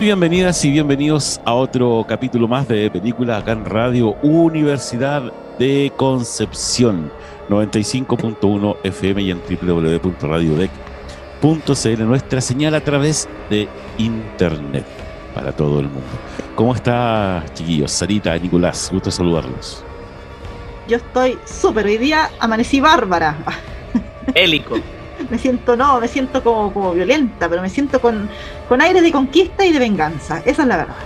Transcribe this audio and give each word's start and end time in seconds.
Muy 0.00 0.06
bienvenidas 0.06 0.64
y 0.64 0.70
bienvenidos 0.70 1.42
a 1.44 1.52
otro 1.52 2.06
capítulo 2.08 2.48
más 2.48 2.66
de 2.66 2.90
película 2.90 3.36
acá 3.36 3.52
en 3.52 3.66
Radio 3.66 4.16
Universidad 4.22 5.30
de 5.58 5.92
Concepción 5.94 7.12
95.1 7.50 8.76
FM 8.82 9.20
y 9.20 9.30
en 9.30 9.42
www.radiodec.cl 9.42 12.06
nuestra 12.06 12.40
señal 12.40 12.76
a 12.76 12.80
través 12.80 13.28
de 13.50 13.68
internet 13.98 14.86
para 15.34 15.52
todo 15.52 15.80
el 15.80 15.88
mundo. 15.88 16.08
¿Cómo 16.54 16.74
está, 16.74 17.44
chiquillos? 17.52 17.92
Sarita, 17.92 18.38
Nicolás, 18.38 18.88
gusto 18.90 19.10
saludarlos. 19.10 19.84
Yo 20.88 20.96
estoy 20.96 21.36
súper, 21.44 21.84
hoy 21.84 21.98
día 21.98 22.30
amanecí 22.40 22.80
bárbara. 22.80 23.36
Hélico 24.34 24.78
me 25.28 25.38
siento, 25.38 25.76
no, 25.76 26.00
me 26.00 26.08
siento 26.08 26.42
como, 26.42 26.72
como 26.72 26.92
violenta, 26.92 27.48
pero 27.48 27.62
me 27.62 27.68
siento 27.68 28.00
con, 28.00 28.28
con 28.68 28.80
aire 28.80 29.00
de 29.00 29.12
conquista 29.12 29.64
y 29.64 29.72
de 29.72 29.78
venganza. 29.78 30.38
Esa 30.44 30.62
es 30.62 30.68
la 30.68 30.76
verdad. 30.76 30.96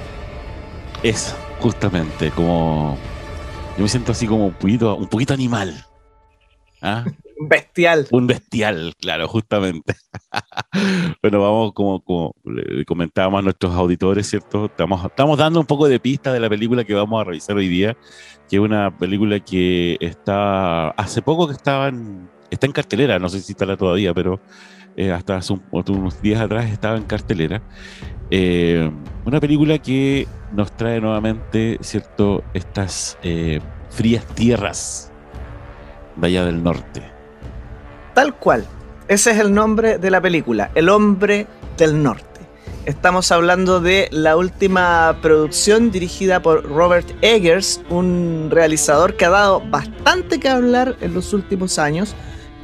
Es 1.02 1.34
justamente 1.60 2.30
como. 2.30 2.98
Yo 3.76 3.82
me 3.82 3.88
siento 3.88 4.12
así 4.12 4.26
como 4.26 4.46
un 4.46 4.54
poquito, 4.54 4.94
un 4.96 5.08
poquito 5.08 5.34
animal. 5.34 5.84
¿Ah? 6.80 7.04
Bestial. 7.40 8.06
Un 8.10 8.26
bestial, 8.26 8.94
claro, 9.00 9.26
justamente. 9.26 9.94
bueno, 11.22 11.40
vamos, 11.40 11.72
como, 11.72 12.00
como 12.00 12.34
comentábamos 12.86 13.40
a 13.40 13.42
nuestros 13.42 13.74
auditores, 13.74 14.28
¿cierto? 14.28 14.66
Estamos, 14.66 15.04
estamos 15.04 15.38
dando 15.38 15.60
un 15.60 15.66
poco 15.66 15.88
de 15.88 15.98
pista 15.98 16.32
de 16.32 16.40
la 16.40 16.48
película 16.48 16.84
que 16.84 16.94
vamos 16.94 17.20
a 17.20 17.24
revisar 17.24 17.56
hoy 17.56 17.68
día, 17.68 17.96
que 18.48 18.56
es 18.56 18.60
una 18.60 18.96
película 18.96 19.40
que 19.40 19.96
está, 20.00 20.90
hace 20.90 21.22
poco 21.22 21.48
que 21.48 21.54
estaba 21.54 21.88
en, 21.88 22.28
está 22.54 22.66
en 22.66 22.72
cartelera, 22.72 23.18
no 23.18 23.28
sé 23.28 23.40
si 23.40 23.52
está 23.52 23.76
todavía, 23.76 24.14
pero 24.14 24.40
eh, 24.96 25.10
hasta 25.10 25.36
hace 25.36 25.54
unos 25.70 26.22
días 26.22 26.40
atrás 26.40 26.70
estaba 26.70 26.96
en 26.96 27.04
cartelera. 27.04 27.62
Eh, 28.30 28.90
una 29.24 29.40
película 29.40 29.78
que 29.78 30.26
nos 30.52 30.72
trae 30.76 31.00
nuevamente, 31.00 31.78
¿cierto?, 31.80 32.42
estas 32.54 33.18
eh, 33.22 33.60
frías 33.90 34.24
tierras 34.34 35.12
de 36.16 36.26
allá 36.26 36.44
del 36.44 36.62
norte. 36.62 37.02
Tal 38.14 38.34
cual. 38.36 38.64
Ese 39.06 39.32
es 39.32 39.38
el 39.38 39.52
nombre 39.52 39.98
de 39.98 40.10
la 40.10 40.20
película, 40.20 40.70
El 40.74 40.88
hombre 40.88 41.46
del 41.76 42.02
norte. 42.02 42.40
Estamos 42.86 43.32
hablando 43.32 43.80
de 43.80 44.08
la 44.12 44.36
última 44.36 45.18
producción 45.20 45.90
dirigida 45.90 46.40
por 46.40 46.64
Robert 46.64 47.06
Eggers, 47.20 47.82
un 47.90 48.48
realizador 48.50 49.16
que 49.16 49.24
ha 49.24 49.30
dado 49.30 49.62
bastante 49.70 50.38
que 50.38 50.48
hablar 50.48 50.96
en 51.00 51.14
los 51.14 51.32
últimos 51.32 51.78
años 51.78 52.14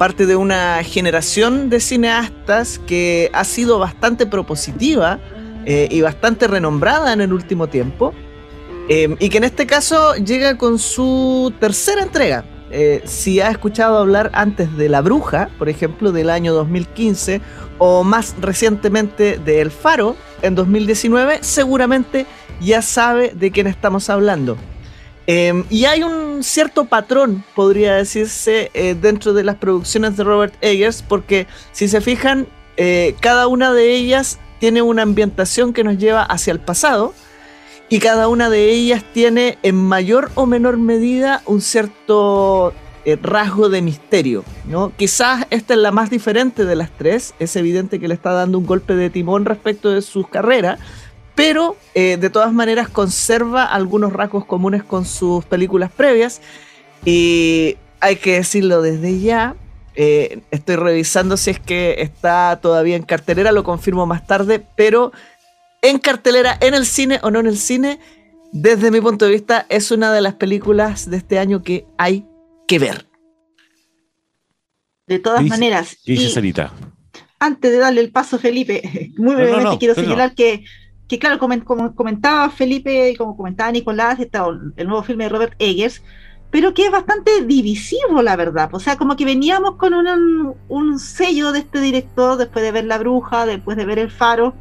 parte 0.01 0.25
de 0.25 0.35
una 0.35 0.83
generación 0.83 1.69
de 1.69 1.79
cineastas 1.79 2.79
que 2.87 3.29
ha 3.33 3.43
sido 3.43 3.77
bastante 3.77 4.25
propositiva 4.25 5.19
eh, 5.63 5.89
y 5.91 6.01
bastante 6.01 6.47
renombrada 6.47 7.13
en 7.13 7.21
el 7.21 7.31
último 7.31 7.67
tiempo. 7.67 8.11
Eh, 8.89 9.15
y 9.19 9.29
que 9.29 9.37
en 9.37 9.43
este 9.43 9.67
caso 9.67 10.15
llega 10.15 10.57
con 10.57 10.79
su 10.79 11.53
tercera 11.59 12.01
entrega. 12.01 12.43
Eh, 12.71 13.03
si 13.05 13.41
ha 13.41 13.51
escuchado 13.51 13.99
hablar 13.99 14.31
antes 14.33 14.75
de 14.75 14.89
La 14.89 15.01
Bruja, 15.01 15.49
por 15.59 15.69
ejemplo, 15.69 16.11
del 16.11 16.31
año 16.31 16.51
2015, 16.55 17.39
o 17.77 18.03
más 18.03 18.33
recientemente 18.41 19.37
de 19.37 19.61
El 19.61 19.69
Faro, 19.69 20.15
en 20.41 20.55
2019, 20.55 21.43
seguramente 21.43 22.25
ya 22.59 22.81
sabe 22.81 23.33
de 23.35 23.51
quién 23.51 23.67
estamos 23.67 24.09
hablando. 24.09 24.57
Em, 25.33 25.63
y 25.69 25.85
hay 25.85 26.03
un 26.03 26.43
cierto 26.43 26.83
patrón, 26.83 27.41
podría 27.55 27.95
decirse, 27.95 28.69
eh, 28.73 28.97
dentro 28.99 29.31
de 29.31 29.45
las 29.45 29.55
producciones 29.55 30.17
de 30.17 30.25
Robert 30.25 30.53
Eggers, 30.59 31.03
porque 31.03 31.47
si 31.71 31.87
se 31.87 32.01
fijan, 32.01 32.47
eh, 32.75 33.15
cada 33.21 33.47
una 33.47 33.71
de 33.71 33.95
ellas 33.95 34.39
tiene 34.59 34.81
una 34.81 35.03
ambientación 35.03 35.71
que 35.71 35.85
nos 35.85 35.97
lleva 35.97 36.21
hacia 36.21 36.51
el 36.51 36.59
pasado 36.59 37.13
y 37.87 37.99
cada 37.99 38.27
una 38.27 38.49
de 38.49 38.71
ellas 38.71 39.05
tiene 39.13 39.57
en 39.63 39.75
mayor 39.75 40.31
o 40.35 40.45
menor 40.45 40.75
medida 40.75 41.43
un 41.45 41.61
cierto 41.61 42.73
eh, 43.05 43.17
rasgo 43.21 43.69
de 43.69 43.81
misterio. 43.81 44.43
¿no? 44.65 44.91
Quizás 44.97 45.47
esta 45.49 45.75
es 45.75 45.79
la 45.79 45.91
más 45.91 46.09
diferente 46.09 46.65
de 46.65 46.75
las 46.75 46.91
tres, 46.91 47.35
es 47.39 47.55
evidente 47.55 48.01
que 48.01 48.09
le 48.09 48.15
está 48.15 48.33
dando 48.33 48.57
un 48.57 48.65
golpe 48.65 48.95
de 48.95 49.09
timón 49.09 49.45
respecto 49.45 49.91
de 49.91 50.01
sus 50.01 50.27
carreras 50.27 50.77
pero 51.35 51.77
eh, 51.93 52.17
de 52.17 52.29
todas 52.29 52.53
maneras 52.53 52.89
conserva 52.89 53.65
algunos 53.65 54.13
rasgos 54.13 54.45
comunes 54.45 54.83
con 54.83 55.05
sus 55.05 55.45
películas 55.45 55.91
previas. 55.91 56.41
Y 57.05 57.77
hay 57.99 58.17
que 58.17 58.33
decirlo 58.33 58.81
desde 58.81 59.19
ya. 59.19 59.55
Eh, 59.95 60.41
estoy 60.51 60.75
revisando 60.75 61.37
si 61.37 61.51
es 61.51 61.59
que 61.59 61.95
está 61.99 62.59
todavía 62.61 62.95
en 62.95 63.03
cartelera, 63.03 63.51
lo 63.51 63.63
confirmo 63.63 64.05
más 64.05 64.25
tarde, 64.25 64.65
pero 64.75 65.11
en 65.81 65.99
cartelera, 65.99 66.57
en 66.61 66.73
el 66.73 66.85
cine 66.85 67.19
o 67.23 67.31
no 67.31 67.39
en 67.39 67.47
el 67.47 67.57
cine, 67.57 67.99
desde 68.53 68.91
mi 68.91 69.01
punto 69.01 69.25
de 69.25 69.31
vista, 69.31 69.65
es 69.69 69.91
una 69.91 70.13
de 70.13 70.21
las 70.21 70.35
películas 70.35 71.09
de 71.09 71.17
este 71.17 71.39
año 71.39 71.63
que 71.63 71.85
hay 71.97 72.25
que 72.67 72.79
ver. 72.79 73.07
De 75.07 75.19
todas 75.19 75.43
maneras. 75.43 75.97
dice 76.05 76.53
Antes 77.39 77.71
de 77.71 77.77
darle 77.77 78.01
el 78.01 78.11
paso, 78.11 78.39
Felipe, 78.39 79.11
muy 79.17 79.35
brevemente 79.35 79.77
quiero 79.77 79.95
señalar 79.95 80.35
que 80.35 80.63
que 81.11 81.19
claro, 81.19 81.39
como, 81.39 81.93
comentaba 81.93 82.49
Felipe 82.49 83.09
y 83.09 83.17
como 83.17 83.35
comentaba 83.35 83.69
Nicolás, 83.69 84.17
está 84.21 84.45
el 84.77 84.87
nuevo 84.87 85.03
filme 85.03 85.25
de 85.25 85.29
Robert 85.29 85.55
Eggers, 85.59 86.01
pero 86.49 86.73
que 86.73 86.85
es 86.85 86.91
bastante 86.91 87.43
divisivo, 87.43 88.21
la 88.21 88.37
verdad. 88.37 88.69
O 88.71 88.79
sea, 88.79 88.95
como 88.95 89.17
que 89.17 89.25
veníamos 89.25 89.75
con 89.75 89.93
un, 89.93 90.55
un, 90.69 90.99
sello 90.99 91.51
de 91.51 91.59
este 91.59 91.81
director 91.81 92.37
después 92.37 92.63
de 92.63 92.71
ver 92.71 92.85
La 92.85 92.97
Bruja, 92.97 93.45
después 93.45 93.75
de 93.75 93.83
ver 93.83 93.99
El 93.99 94.09
Faro, 94.09 94.53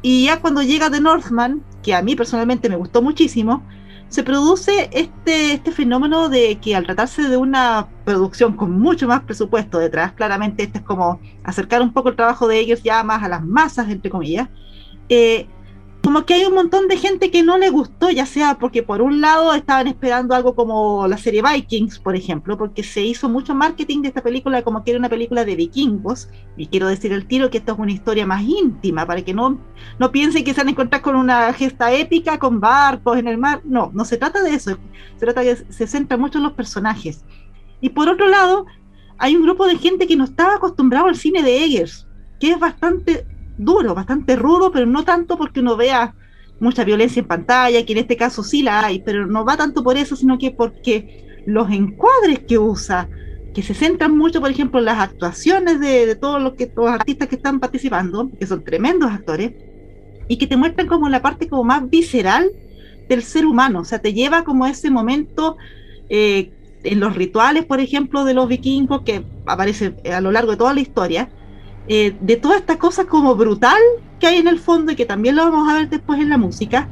y 0.00 0.26
ya 0.26 0.40
cuando 0.40 0.62
llega 0.62 0.92
The 0.92 1.00
Northman, 1.00 1.64
que 1.82 1.92
a 1.92 2.02
mí 2.02 2.14
personalmente 2.14 2.68
me 2.68 2.76
gustó 2.76 3.02
muchísimo, 3.02 3.64
se 4.06 4.22
produce 4.22 4.90
este, 4.92 5.54
este 5.54 5.72
fenómeno 5.72 6.28
de 6.28 6.60
que 6.60 6.76
al 6.76 6.84
tratarse 6.84 7.22
de 7.22 7.36
una 7.36 7.88
producción 8.04 8.56
con 8.56 8.78
mucho 8.78 9.08
más 9.08 9.22
presupuesto 9.22 9.80
detrás, 9.80 10.12
claramente 10.12 10.62
este 10.62 10.78
es 10.78 10.84
como 10.84 11.18
acercar 11.42 11.82
un 11.82 11.92
poco 11.92 12.10
el 12.10 12.16
trabajo 12.16 12.46
de 12.46 12.60
Eggers 12.60 12.84
ya 12.84 13.02
más 13.02 13.24
a 13.24 13.28
las 13.28 13.44
masas, 13.44 13.88
entre 13.88 14.08
comillas, 14.08 14.48
eh, 15.08 15.48
como 16.02 16.24
que 16.24 16.34
hay 16.34 16.44
un 16.44 16.54
montón 16.54 16.88
de 16.88 16.96
gente 16.96 17.30
que 17.30 17.42
no 17.42 17.58
le 17.58 17.68
gustó, 17.68 18.10
ya 18.10 18.24
sea 18.24 18.58
porque 18.58 18.82
por 18.82 19.02
un 19.02 19.20
lado 19.20 19.52
estaban 19.54 19.86
esperando 19.86 20.34
algo 20.34 20.54
como 20.54 21.06
la 21.06 21.18
serie 21.18 21.42
Vikings, 21.42 21.98
por 21.98 22.16
ejemplo, 22.16 22.56
porque 22.56 22.82
se 22.82 23.02
hizo 23.02 23.28
mucho 23.28 23.54
marketing 23.54 24.02
de 24.02 24.08
esta 24.08 24.22
película 24.22 24.62
como 24.62 24.82
que 24.82 24.92
era 24.92 24.98
una 24.98 25.10
película 25.10 25.44
de 25.44 25.56
vikingos, 25.56 26.28
y 26.56 26.66
quiero 26.66 26.88
decir 26.88 27.12
el 27.12 27.26
tiro 27.26 27.50
que 27.50 27.58
esto 27.58 27.72
es 27.72 27.78
una 27.78 27.92
historia 27.92 28.26
más 28.26 28.42
íntima, 28.42 29.06
para 29.06 29.22
que 29.22 29.34
no, 29.34 29.60
no 29.98 30.10
piensen 30.10 30.42
que 30.42 30.54
se 30.54 30.60
van 30.60 30.68
a 30.68 30.70
encontrar 30.70 31.02
con 31.02 31.16
una 31.16 31.52
gesta 31.52 31.92
épica, 31.92 32.38
con 32.38 32.60
barcos 32.60 33.18
en 33.18 33.28
el 33.28 33.36
mar, 33.36 33.60
no, 33.64 33.90
no 33.92 34.04
se 34.06 34.16
trata 34.16 34.42
de 34.42 34.54
eso, 34.54 34.78
se 35.16 35.26
trata 35.26 35.42
que 35.42 35.56
se 35.56 35.86
centra 35.86 36.16
mucho 36.16 36.38
en 36.38 36.44
los 36.44 36.54
personajes. 36.54 37.24
Y 37.82 37.90
por 37.90 38.08
otro 38.08 38.26
lado, 38.28 38.66
hay 39.18 39.36
un 39.36 39.42
grupo 39.42 39.66
de 39.66 39.76
gente 39.76 40.06
que 40.06 40.16
no 40.16 40.24
estaba 40.24 40.54
acostumbrado 40.54 41.06
al 41.06 41.16
cine 41.16 41.42
de 41.42 41.62
Eggers, 41.62 42.06
que 42.38 42.52
es 42.52 42.58
bastante 42.58 43.26
duro, 43.64 43.94
bastante 43.94 44.36
rudo, 44.36 44.72
pero 44.72 44.86
no 44.86 45.04
tanto 45.04 45.36
porque 45.36 45.60
uno 45.60 45.76
vea 45.76 46.14
mucha 46.60 46.84
violencia 46.84 47.20
en 47.20 47.26
pantalla, 47.26 47.84
que 47.84 47.92
en 47.92 47.98
este 47.98 48.16
caso 48.16 48.42
sí 48.42 48.62
la 48.62 48.84
hay, 48.84 49.00
pero 49.00 49.26
no 49.26 49.44
va 49.44 49.56
tanto 49.56 49.82
por 49.82 49.96
eso, 49.96 50.16
sino 50.16 50.38
que 50.38 50.50
porque 50.50 51.42
los 51.46 51.70
encuadres 51.70 52.40
que 52.40 52.58
usa, 52.58 53.08
que 53.54 53.62
se 53.62 53.74
centran 53.74 54.16
mucho, 54.16 54.40
por 54.40 54.50
ejemplo, 54.50 54.78
en 54.78 54.86
las 54.86 54.98
actuaciones 54.98 55.80
de, 55.80 56.14
todos 56.16 56.40
los, 56.42 56.54
que, 56.54 56.70
los 56.74 56.88
artistas 56.88 57.28
que 57.28 57.36
están 57.36 57.60
participando, 57.60 58.30
que 58.38 58.46
son 58.46 58.64
tremendos 58.64 59.10
actores, 59.10 59.52
y 60.28 60.36
que 60.38 60.46
te 60.46 60.56
muestran 60.56 60.86
como 60.86 61.08
la 61.08 61.22
parte 61.22 61.48
como 61.48 61.64
más 61.64 61.88
visceral 61.88 62.50
del 63.08 63.22
ser 63.22 63.46
humano, 63.46 63.80
o 63.80 63.84
sea, 63.84 63.98
te 63.98 64.12
lleva 64.12 64.44
como 64.44 64.64
a 64.64 64.70
ese 64.70 64.90
momento 64.90 65.56
eh, 66.08 66.52
en 66.84 67.00
los 67.00 67.16
rituales, 67.16 67.64
por 67.64 67.80
ejemplo, 67.80 68.24
de 68.24 68.34
los 68.34 68.48
vikingos, 68.48 69.02
que 69.02 69.24
aparece 69.46 69.96
a 70.12 70.20
lo 70.20 70.30
largo 70.30 70.52
de 70.52 70.56
toda 70.56 70.72
la 70.72 70.80
historia, 70.80 71.30
eh, 71.88 72.16
de 72.20 72.36
toda 72.36 72.56
esta 72.56 72.78
cosa 72.78 73.04
como 73.06 73.34
brutal 73.34 73.80
que 74.18 74.26
hay 74.26 74.36
en 74.36 74.48
el 74.48 74.58
fondo 74.58 74.92
y 74.92 74.96
que 74.96 75.06
también 75.06 75.36
lo 75.36 75.50
vamos 75.50 75.68
a 75.68 75.74
ver 75.74 75.88
después 75.88 76.20
en 76.20 76.28
la 76.28 76.38
música, 76.38 76.88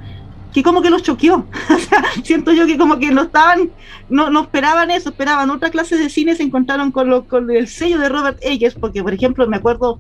que 0.52 0.62
como 0.62 0.82
que 0.82 0.90
los 0.90 1.02
choqueó. 1.02 1.46
siento 2.25 2.52
yo 2.52 2.67
que 2.67 2.79
como 2.79 2.99
que 2.99 3.11
no 3.11 3.23
estaban, 3.23 3.70
no, 4.08 4.31
no 4.31 4.43
esperaban 4.43 4.90
eso, 4.90 5.11
esperaban 5.11 5.50
otra 5.50 5.70
clase 5.70 5.96
de 5.96 6.08
cine, 6.08 6.35
se 6.35 6.43
encontraron 6.43 6.90
con, 6.90 7.08
lo, 7.08 7.26
con 7.26 7.50
el 7.50 7.69
sello 7.69 7.99
de 7.99 8.08
Robert 8.08 8.38
Eggers, 8.40 8.75
porque 8.75 9.02
por 9.02 9.12
ejemplo 9.12 9.46
me 9.46 9.58
acuerdo 9.58 9.99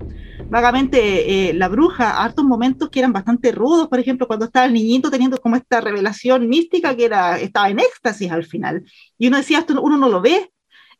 vagamente 0.48 1.50
eh, 1.50 1.54
La 1.54 1.68
Bruja, 1.68 2.22
hartos 2.22 2.44
momentos 2.44 2.88
que 2.88 3.00
eran 3.00 3.12
bastante 3.12 3.52
rudos, 3.52 3.88
por 3.88 3.98
ejemplo 3.98 4.26
cuando 4.26 4.46
estaba 4.46 4.66
el 4.66 4.72
niñito 4.72 5.10
teniendo 5.10 5.36
como 5.38 5.56
esta 5.56 5.80
revelación 5.80 6.48
mística 6.48 6.96
que 6.96 7.04
era, 7.04 7.38
estaba 7.38 7.68
en 7.68 7.80
éxtasis 7.80 8.30
al 8.30 8.44
final, 8.44 8.84
y 9.18 9.28
uno 9.28 9.36
decía, 9.36 9.58
esto 9.58 9.80
uno 9.80 9.98
no 9.98 10.08
lo 10.08 10.20
ve 10.20 10.50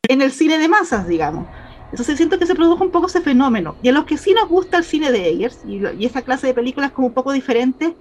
en 0.07 0.23
el 0.23 0.31
cine 0.33 0.59
de 0.59 0.69
masas, 0.69 1.09
digamos. 1.09 1.47
Entonces 1.91 2.17
siento 2.17 2.39
que 2.39 2.47
se 2.47 2.55
produjo 2.55 2.85
un 2.85 2.91
poco 2.91 3.07
ese 3.07 3.21
fenómeno. 3.21 3.77
Y 3.83 3.89
a 3.89 3.93
los 3.93 4.05
que 4.05 4.19
sí 4.19 4.35
nos 4.35 4.49
gusta 4.49 4.79
el 4.79 4.85
cine 4.85 5.11
de 5.11 5.29
Eggers 5.29 5.61
y, 5.67 6.05
esa 6.05 6.23
clase 6.23 6.47
de 6.47 6.55
películas 6.55 6.93
como 6.93 7.09
un 7.09 7.15
poco 7.15 7.33
diferentes, 7.33 7.93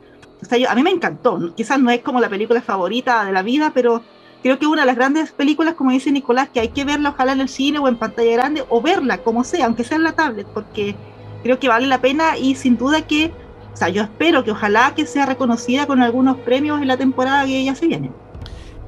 a 0.68 0.76
mí 0.76 0.84
me 0.84 0.92
encantó. 0.92 1.54
Quizás 1.56 1.80
no 1.80 1.90
es 1.90 2.02
como 2.02 2.20
la 2.20 2.30
película 2.30 2.62
favorita 2.62 3.26
de 3.26 3.32
la 3.32 3.42
vida, 3.42 3.72
pero 3.74 4.04
creo 4.44 4.60
que 4.60 4.68
una 4.68 4.82
de 4.82 4.88
las 4.88 4.96
grandes 4.96 5.32
películas, 5.32 5.76
como 5.76 5.92
dice 5.92 6.12
Nicolás, 6.12 6.50
que 6.50 6.60
hay 6.60 6.70
que 6.70 6.86
verla 6.86 7.10
ojalá 7.10 7.32
en 7.32 7.42
el 7.42 7.50
cine 7.50 7.80
o 7.80 7.88
en 7.88 7.98
pantalla 7.98 8.34
grande, 8.34 8.64
o 8.70 8.82
verla 8.82 9.20
como 9.20 9.44
sea, 9.44 9.66
aunque 9.66 9.84
sea 9.84 9.98
en 9.98 10.04
la 10.04 10.14
tablet, 10.14 10.48
porque 10.54 10.96
creo 11.44 11.60
que 11.60 11.70
vale 11.70 11.88
la 11.88 12.02
pena 12.02 12.38
y 12.38 12.56
sin 12.56 12.78
duda 12.78 13.02
que, 13.08 13.32
o 13.74 13.78
sea, 13.78 13.90
yo 13.90 14.04
espero 14.04 14.44
que 14.44 14.52
ojalá 14.52 14.94
que 14.96 15.06
sea 15.06 15.26
reconocida 15.26 15.88
con 15.88 16.02
algunos 16.02 16.38
premios 16.38 16.82
en 16.82 16.88
la 16.88 16.98
temporada 16.98 17.46
que 17.46 17.64
ya 17.64 17.74
se 17.74 17.88
viene. 17.88 18.12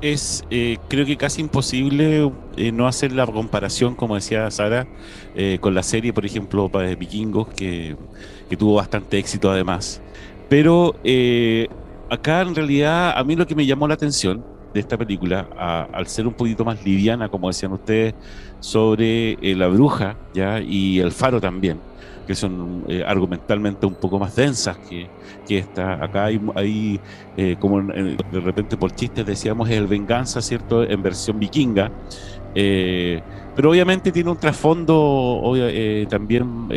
Es, 0.01 0.45
eh, 0.49 0.77
creo 0.87 1.05
que 1.05 1.17
casi 1.17 1.41
imposible 1.41 2.31
eh, 2.55 2.71
no 2.71 2.87
hacer 2.87 3.11
la 3.11 3.27
comparación, 3.27 3.95
como 3.95 4.15
decía 4.15 4.49
Sara, 4.49 4.87
eh, 5.35 5.57
con 5.59 5.75
la 5.75 5.83
serie, 5.83 6.13
por 6.13 6.25
ejemplo, 6.25 6.69
de 6.69 6.95
Vikingos, 6.95 7.49
que, 7.49 7.97
que 8.49 8.55
tuvo 8.55 8.75
bastante 8.75 9.17
éxito 9.17 9.51
además. 9.51 10.01
Pero 10.47 10.95
eh, 11.03 11.67
acá 12.09 12.41
en 12.41 12.55
realidad 12.55 13.17
a 13.17 13.23
mí 13.25 13.35
lo 13.35 13.45
que 13.45 13.55
me 13.55 13.65
llamó 13.65 13.87
la 13.89 13.95
atención 13.95 14.43
de 14.73 14.79
esta 14.79 14.97
película, 14.97 15.49
al 15.91 16.07
ser 16.07 16.27
un 16.27 16.33
poquito 16.33 16.63
más 16.63 16.85
liviana, 16.85 17.27
como 17.27 17.47
decían 17.47 17.73
ustedes, 17.73 18.13
sobre 18.59 19.35
la 19.55 19.67
bruja 19.67 20.15
¿ya? 20.33 20.61
y 20.61 20.99
el 20.99 21.11
faro 21.11 21.41
también, 21.41 21.79
que 22.29 22.35
son 22.35 22.85
eh, 22.87 23.03
argumentalmente 23.03 23.87
un 23.87 23.95
poco 23.95 24.19
más 24.19 24.35
densas 24.35 24.77
que, 24.77 25.09
que 25.47 25.57
esta. 25.57 25.95
Acá 26.03 26.25
hay, 26.25 26.39
hay 26.53 26.99
como 27.59 27.81
de 27.81 28.39
repente 28.39 28.77
por 28.77 28.93
chistes 28.93 29.25
decíamos, 29.25 29.67
el 29.71 29.87
venganza, 29.87 30.39
¿cierto?, 30.39 30.83
en 30.83 31.01
versión 31.01 31.39
vikinga. 31.39 31.91
pero 32.53 33.71
obviamente 33.71 34.11
tiene 34.11 34.29
un 34.29 34.37
trasfondo 34.37 35.41
también 36.07 36.67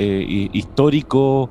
histórico, 0.55 1.51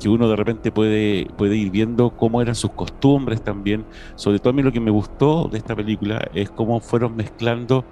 que 0.00 0.08
uno 0.08 0.30
de 0.30 0.36
repente 0.36 0.72
puede, 0.72 1.26
puede 1.36 1.56
ir 1.56 1.70
viendo 1.70 2.16
cómo 2.16 2.40
eran 2.40 2.54
sus 2.54 2.70
costumbres 2.70 3.42
también. 3.42 3.84
Sobre 4.14 4.38
todo 4.38 4.50
a 4.50 4.52
mí 4.54 4.62
lo 4.62 4.72
que 4.72 4.80
me 4.80 4.90
gustó 4.90 5.46
de 5.52 5.58
esta 5.58 5.76
película 5.76 6.26
es 6.32 6.48
cómo 6.48 6.80
fueron 6.80 7.16
mezclando 7.16 7.84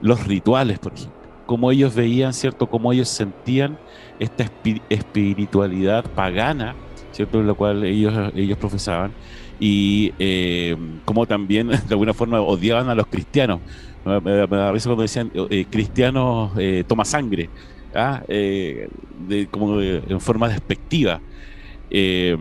los 0.00 0.26
rituales, 0.26 0.78
por 0.78 0.94
ejemplo. 0.94 1.18
Cómo 1.46 1.70
ellos 1.70 1.94
veían, 1.94 2.32
¿cierto? 2.32 2.68
Cómo 2.68 2.92
ellos 2.92 3.08
sentían 3.08 3.78
esta 4.18 4.50
espiritualidad 4.88 6.04
pagana, 6.04 6.74
¿cierto? 7.12 7.42
La 7.42 7.54
cual 7.54 7.84
ellos, 7.84 8.32
ellos 8.34 8.58
profesaban. 8.58 9.12
Y 9.60 10.12
eh, 10.18 10.76
cómo 11.04 11.26
también, 11.26 11.68
de 11.68 11.78
alguna 11.90 12.14
forma, 12.14 12.40
odiaban 12.40 12.88
a 12.88 12.94
los 12.94 13.06
cristianos. 13.06 13.60
Me, 14.04 14.32
da 14.46 14.72
risa 14.72 14.88
cuando 14.88 15.02
decían, 15.02 15.30
eh, 15.50 15.66
cristianos 15.68 16.52
eh, 16.56 16.84
toma 16.86 17.04
sangre. 17.04 17.50
¿ah? 17.94 18.22
Eh, 18.28 18.88
de, 19.26 19.46
como 19.48 19.80
en 19.80 20.20
forma 20.20 20.48
despectiva. 20.48 21.20
Eh, 21.90 22.36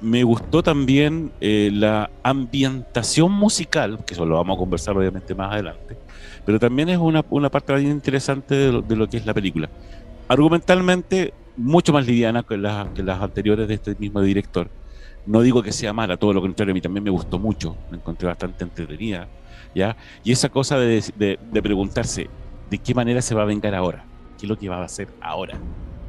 me 0.00 0.22
gustó 0.22 0.62
también 0.62 1.32
eh, 1.40 1.70
la 1.72 2.10
ambientación 2.22 3.32
musical, 3.32 4.04
que 4.04 4.14
eso 4.14 4.26
lo 4.26 4.36
vamos 4.36 4.56
a 4.56 4.58
conversar 4.58 4.96
obviamente 4.96 5.34
más 5.34 5.52
adelante, 5.52 5.96
pero 6.44 6.58
también 6.58 6.90
es 6.90 6.98
una, 6.98 7.24
una 7.30 7.50
parte 7.50 7.74
bien 7.74 7.90
interesante 7.90 8.54
de 8.54 8.96
lo, 8.96 9.08
que 9.08 9.16
es 9.16 9.24
la 9.24 9.32
película. 9.32 9.70
Argumentalmente, 10.28 11.34
mucho 11.56 11.92
más 11.92 12.06
liviana 12.06 12.42
que, 12.42 12.56
que 12.94 13.02
las 13.02 13.22
anteriores 13.22 13.68
de 13.68 13.74
este 13.74 13.94
mismo 13.96 14.20
director. 14.20 14.70
No 15.26 15.40
digo 15.40 15.62
que 15.62 15.72
sea 15.72 15.92
mala, 15.92 16.16
todo 16.16 16.32
lo 16.32 16.40
contrario, 16.40 16.72
a 16.72 16.74
mí 16.74 16.80
también 16.80 17.04
me 17.04 17.10
gustó 17.10 17.38
mucho, 17.38 17.76
me 17.90 17.96
encontré 17.96 18.28
bastante 18.28 18.64
entretenida, 18.64 19.28
¿ya? 19.74 19.96
Y 20.22 20.32
esa 20.32 20.50
cosa 20.50 20.78
de, 20.78 21.02
de, 21.16 21.38
de 21.40 21.62
preguntarse, 21.62 22.30
¿de 22.68 22.78
qué 22.78 22.94
manera 22.94 23.22
se 23.22 23.34
va 23.34 23.42
a 23.42 23.46
vengar 23.46 23.74
ahora? 23.74 24.04
¿Qué 24.36 24.46
es 24.46 24.50
lo 24.50 24.58
que 24.58 24.68
va 24.68 24.78
a 24.78 24.84
hacer 24.84 25.08
ahora? 25.20 25.62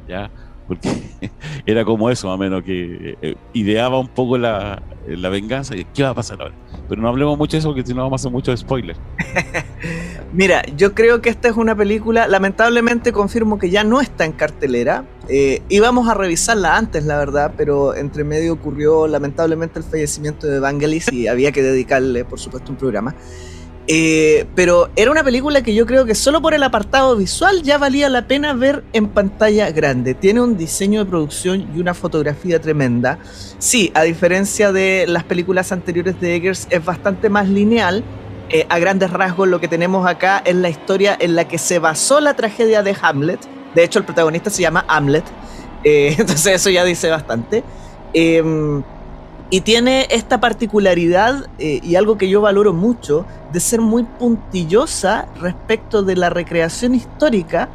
¿Ya? 0.06 0.30
Porque 0.66 0.88
era 1.66 1.84
como 1.84 2.10
eso, 2.10 2.28
más 2.28 2.34
o 2.34 2.38
menos, 2.38 2.62
que 2.62 3.16
eh, 3.22 3.36
ideaba 3.52 3.98
un 3.98 4.08
poco 4.08 4.38
la, 4.38 4.82
la, 5.06 5.28
venganza 5.28 5.76
y 5.76 5.84
qué 5.84 6.02
va 6.02 6.10
a 6.10 6.14
pasar 6.14 6.40
ahora. 6.40 6.54
Pero 6.88 7.00
no 7.02 7.08
hablemos 7.08 7.38
mucho 7.38 7.56
de 7.56 7.58
eso 7.60 7.68
porque 7.68 7.86
si 7.86 7.94
no 7.94 8.02
vamos 8.02 8.20
a 8.20 8.22
hacer 8.22 8.32
mucho 8.32 8.56
spoiler. 8.56 8.96
Mira, 10.32 10.62
yo 10.76 10.94
creo 10.94 11.20
que 11.20 11.30
esta 11.30 11.48
es 11.48 11.56
una 11.56 11.74
película, 11.74 12.26
lamentablemente 12.26 13.12
confirmo 13.12 13.58
que 13.58 13.70
ya 13.70 13.84
no 13.84 14.00
está 14.00 14.24
en 14.24 14.32
cartelera. 14.32 15.04
Eh, 15.28 15.62
íbamos 15.68 16.08
a 16.08 16.14
revisarla 16.14 16.76
antes, 16.76 17.04
la 17.04 17.16
verdad, 17.16 17.54
pero 17.56 17.94
entre 17.94 18.24
medio 18.24 18.52
ocurrió 18.52 19.06
lamentablemente 19.06 19.78
el 19.78 19.84
fallecimiento 19.84 20.46
de 20.46 20.60
Vangelis 20.60 21.12
y 21.12 21.26
había 21.26 21.52
que 21.52 21.62
dedicarle, 21.62 22.24
por 22.24 22.38
supuesto, 22.38 22.70
un 22.70 22.78
programa. 22.78 23.14
Eh, 23.88 24.46
pero 24.56 24.90
era 24.96 25.12
una 25.12 25.22
película 25.22 25.62
que 25.62 25.72
yo 25.72 25.86
creo 25.86 26.04
que 26.04 26.16
solo 26.16 26.42
por 26.42 26.54
el 26.54 26.62
apartado 26.64 27.16
visual 27.16 27.62
ya 27.62 27.78
valía 27.78 28.08
la 28.08 28.26
pena 28.26 28.52
ver 28.52 28.82
en 28.92 29.08
pantalla 29.08 29.70
grande. 29.70 30.14
Tiene 30.14 30.40
un 30.40 30.56
diseño 30.56 31.04
de 31.04 31.10
producción 31.10 31.68
y 31.74 31.80
una 31.80 31.94
fotografía 31.94 32.60
tremenda. 32.60 33.18
Sí, 33.58 33.92
a 33.94 34.02
diferencia 34.02 34.72
de 34.72 35.04
las 35.06 35.22
películas 35.22 35.70
anteriores 35.70 36.20
de 36.20 36.34
Eggers, 36.34 36.66
es 36.70 36.84
bastante 36.84 37.28
más 37.28 37.48
lineal. 37.48 38.02
Eh, 38.48 38.66
a 38.68 38.78
grandes 38.78 39.10
rasgos 39.10 39.48
lo 39.48 39.60
que 39.60 39.66
tenemos 39.66 40.06
acá 40.06 40.40
es 40.44 40.54
la 40.54 40.68
historia 40.68 41.16
en 41.18 41.34
la 41.34 41.48
que 41.48 41.58
se 41.58 41.78
basó 41.78 42.20
la 42.20 42.34
tragedia 42.34 42.82
de 42.82 42.96
Hamlet. 43.00 43.40
De 43.74 43.84
hecho, 43.84 43.98
el 44.00 44.04
protagonista 44.04 44.50
se 44.50 44.62
llama 44.62 44.84
Hamlet. 44.88 45.24
Eh, 45.84 46.14
entonces 46.18 46.54
eso 46.54 46.70
ya 46.70 46.84
dice 46.84 47.08
bastante. 47.08 47.62
Y 49.48 49.60
tiene 49.60 50.08
esta 50.10 50.40
particularidad 50.40 51.46
eh, 51.58 51.80
y 51.82 51.94
algo 51.94 52.18
que 52.18 52.28
yo 52.28 52.40
valoro 52.40 52.72
mucho 52.72 53.24
de 53.52 53.60
ser 53.60 53.80
muy 53.80 54.02
puntillosa 54.02 55.28
respecto 55.40 56.02
de 56.02 56.16
la 56.16 56.30
recreación 56.30 56.94
histórica, 56.96 57.68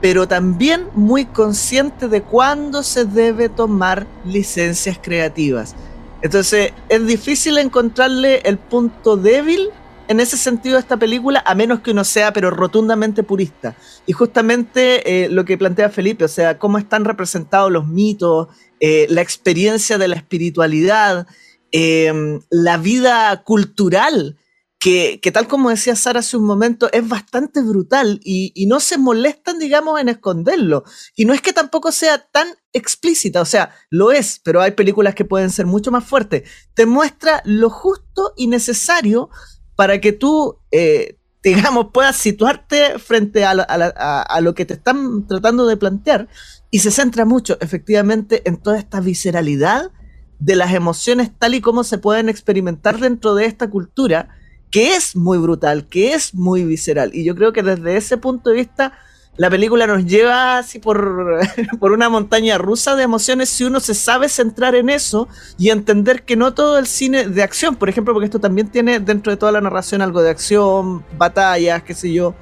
pero 0.00 0.28
también 0.28 0.86
muy 0.94 1.24
consciente 1.24 2.06
de 2.06 2.22
cuándo 2.22 2.84
se 2.84 3.04
debe 3.04 3.48
tomar 3.48 4.06
licencias 4.24 4.96
creativas. 5.02 5.74
Entonces 6.22 6.72
es 6.88 7.06
difícil 7.06 7.58
encontrarle 7.58 8.40
el 8.44 8.58
punto 8.58 9.16
débil 9.16 9.70
en 10.08 10.20
ese 10.20 10.36
sentido 10.36 10.78
esta 10.78 10.96
película, 10.96 11.42
a 11.46 11.54
menos 11.54 11.80
que 11.80 11.90
uno 11.90 12.02
sea, 12.02 12.32
pero 12.32 12.50
rotundamente 12.50 13.22
purista. 13.22 13.76
Y 14.06 14.12
justamente 14.12 15.24
eh, 15.24 15.28
lo 15.28 15.44
que 15.44 15.58
plantea 15.58 15.90
Felipe, 15.90 16.24
o 16.24 16.28
sea, 16.28 16.58
cómo 16.58 16.78
están 16.78 17.04
representados 17.04 17.70
los 17.70 17.86
mitos, 17.86 18.48
eh, 18.80 19.06
la 19.10 19.20
experiencia 19.20 19.98
de 19.98 20.08
la 20.08 20.16
espiritualidad, 20.16 21.26
eh, 21.72 22.40
la 22.50 22.78
vida 22.78 23.42
cultural, 23.44 24.38
que, 24.80 25.20
tal 25.32 25.48
como 25.48 25.70
decía 25.70 25.96
Sara 25.96 26.20
hace 26.20 26.36
un 26.36 26.44
momento, 26.44 26.88
es 26.92 27.06
bastante 27.06 27.60
brutal 27.60 28.20
y, 28.22 28.52
y, 28.54 28.66
no 28.66 28.78
se 28.78 28.96
molestan, 28.96 29.58
digamos, 29.58 30.00
en 30.00 30.08
esconderlo. 30.08 30.84
Y 31.16 31.24
no 31.24 31.34
es 31.34 31.42
que 31.42 31.52
tampoco 31.52 31.90
sea 31.90 32.18
tan 32.18 32.48
explícita, 32.72 33.40
o 33.40 33.44
sea, 33.44 33.74
lo 33.90 34.12
es, 34.12 34.40
pero 34.44 34.62
hay 34.62 34.70
películas 34.70 35.16
que 35.16 35.24
pueden 35.24 35.50
ser 35.50 35.66
mucho 35.66 35.90
más 35.90 36.04
fuertes. 36.04 36.48
Te 36.74 36.86
muestra 36.86 37.42
lo 37.44 37.70
justo 37.70 38.32
y 38.36 38.46
necesario 38.46 39.30
para 39.78 40.00
que 40.00 40.10
tú, 40.10 40.58
eh, 40.72 41.18
digamos, 41.44 41.92
puedas 41.92 42.16
situarte 42.16 42.98
frente 42.98 43.44
a, 43.44 43.52
a, 43.52 44.40
lo 44.40 44.52
que 44.52 44.64
te 44.64 44.74
están 44.74 45.24
tratando 45.28 45.68
de 45.68 45.76
plantear 45.76 46.28
y 46.68 46.80
se 46.80 46.90
centra 46.90 47.24
mucho, 47.24 47.56
efectivamente, 47.60 48.42
en 48.44 48.56
toda 48.56 48.76
esta 48.76 48.98
visceralidad 48.98 49.92
de 50.40 50.56
las 50.56 50.74
emociones 50.74 51.30
tal 51.38 51.54
y 51.54 51.60
como 51.60 51.84
se 51.84 51.98
pueden 51.98 52.28
experimentar 52.28 52.98
dentro 52.98 53.36
de 53.36 53.44
esta 53.44 53.70
cultura, 53.70 54.30
que 54.72 54.96
es 54.96 55.14
muy 55.14 55.38
brutal, 55.38 55.86
que 55.86 56.12
es 56.12 56.34
muy 56.34 56.64
visceral. 56.64 57.12
Y 57.14 57.22
yo 57.22 57.36
creo 57.36 57.52
que 57.52 57.62
desde 57.62 57.96
ese 57.96 58.16
punto 58.16 58.50
de 58.50 58.56
vista 58.56 58.98
la 59.38 59.48
película 59.48 59.86
nos 59.86 60.04
lleva 60.04 60.58
así 60.58 60.80
por, 60.80 61.40
por 61.80 61.92
una 61.92 62.08
montaña 62.08 62.58
rusa 62.58 62.96
de 62.96 63.04
emociones 63.04 63.48
si 63.48 63.64
uno 63.64 63.80
se 63.80 63.94
sabe 63.94 64.28
centrar 64.28 64.74
en 64.74 64.90
eso 64.90 65.28
y 65.56 65.70
entender 65.70 66.24
que 66.24 66.36
no 66.36 66.52
todo 66.52 66.76
el 66.76 66.86
cine 66.86 67.28
de 67.28 67.42
acción, 67.42 67.76
por 67.76 67.88
ejemplo, 67.88 68.12
porque 68.12 68.26
esto 68.26 68.40
también 68.40 68.68
tiene 68.68 68.98
dentro 69.00 69.30
de 69.30 69.36
toda 69.36 69.52
la 69.52 69.60
narración 69.60 70.02
algo 70.02 70.22
de 70.22 70.30
acción, 70.30 71.04
batallas, 71.16 71.84
qué 71.84 71.94
sé 71.94 72.12
yo, 72.12 72.34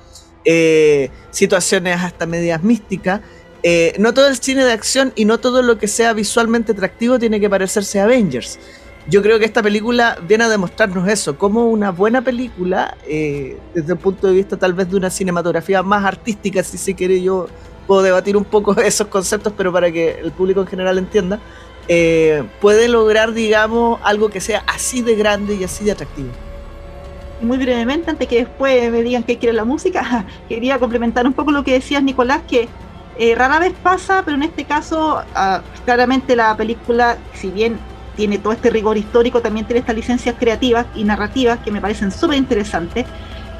eh, 0.45 1.11
situaciones 1.31 2.01
hasta 2.01 2.25
medias 2.25 2.63
místicas. 2.63 3.21
Eh, 3.63 3.95
no 3.99 4.15
todo 4.15 4.29
el 4.29 4.37
cine 4.37 4.65
de 4.65 4.73
acción 4.73 5.13
y 5.17 5.27
no 5.27 5.39
todo 5.39 5.61
lo 5.61 5.77
que 5.77 5.89
sea 5.89 6.15
visualmente 6.15 6.73
atractivo 6.73 7.19
tiene 7.19 7.41
que 7.41 7.51
parecerse 7.51 8.01
a 8.01 8.05
Avengers 8.05 8.59
yo 9.09 9.23
creo 9.23 9.39
que 9.39 9.45
esta 9.45 9.63
película 9.63 10.19
viene 10.27 10.45
a 10.45 10.49
demostrarnos 10.49 11.09
eso, 11.09 11.39
como 11.39 11.67
una 11.69 11.93
buena 11.93 12.23
película, 12.23 12.97
eh, 13.07 13.57
desde 13.73 13.93
el 13.93 13.99
punto 13.99 14.27
de 14.27 14.35
vista 14.35 14.57
tal 14.57 14.75
vez 14.75 14.91
de 14.91 14.97
una 14.97 15.11
cinematografía 15.11 15.83
más 15.83 16.05
artística, 16.05 16.63
si 16.63 16.77
se 16.77 16.95
quiere, 16.95 17.23
yo 17.23 17.47
puedo 17.87 18.03
debatir 18.03 18.37
un 18.37 18.45
poco 18.45 18.77
esos 18.81 19.07
conceptos, 19.07 19.53
pero 19.57 19.73
para 19.73 19.93
que 19.93 20.19
el 20.19 20.33
público 20.33 20.61
en 20.61 20.67
general 20.67 20.99
entienda, 20.99 21.39
eh, 21.89 22.43
puede 22.61 22.89
lograr, 22.89 23.33
digamos, 23.33 24.01
algo 24.03 24.29
que 24.29 24.41
sea 24.41 24.65
así 24.67 25.03
de 25.03 25.15
grande 25.15 25.55
y 25.55 25.63
así 25.63 25.85
de 25.85 25.93
atractivo. 25.93 26.31
Muy 27.41 27.59
brevemente, 27.59 28.11
antes 28.11 28.27
que 28.27 28.39
después 28.39 28.91
me 28.91 29.03
digan 29.03 29.23
qué 29.23 29.39
quiere 29.39 29.53
la 29.53 29.65
música, 29.65 30.27
quería 30.49 30.81
complementar 30.81 31.27
un 31.27 31.33
poco 31.33 31.53
lo 31.53 31.63
que 31.63 31.75
decías, 31.75 32.03
Nicolás, 32.03 32.43
que 32.49 32.69
eh, 33.19 33.35
rara 33.37 33.61
vez 33.61 33.73
pasa, 33.85 34.23
pero 34.25 34.37
en 34.37 34.43
este 34.43 34.65
caso, 34.65 35.23
ah, 35.35 35.63
claramente 35.85 36.35
la 36.35 36.57
película, 36.57 37.19
si 37.35 37.51
bien 37.51 37.79
tiene 38.17 38.39
todo 38.39 38.53
este 38.53 38.71
rigor 38.71 38.97
histórico, 38.97 39.41
también 39.43 39.67
tiene 39.67 39.81
estas 39.81 39.97
licencias 39.97 40.35
creativas 40.39 40.87
y 40.95 41.05
narrativas 41.05 41.59
que 41.61 41.71
me 41.71 41.81
parecen 41.81 42.11
súper 42.11 42.39
interesantes, 42.39 43.07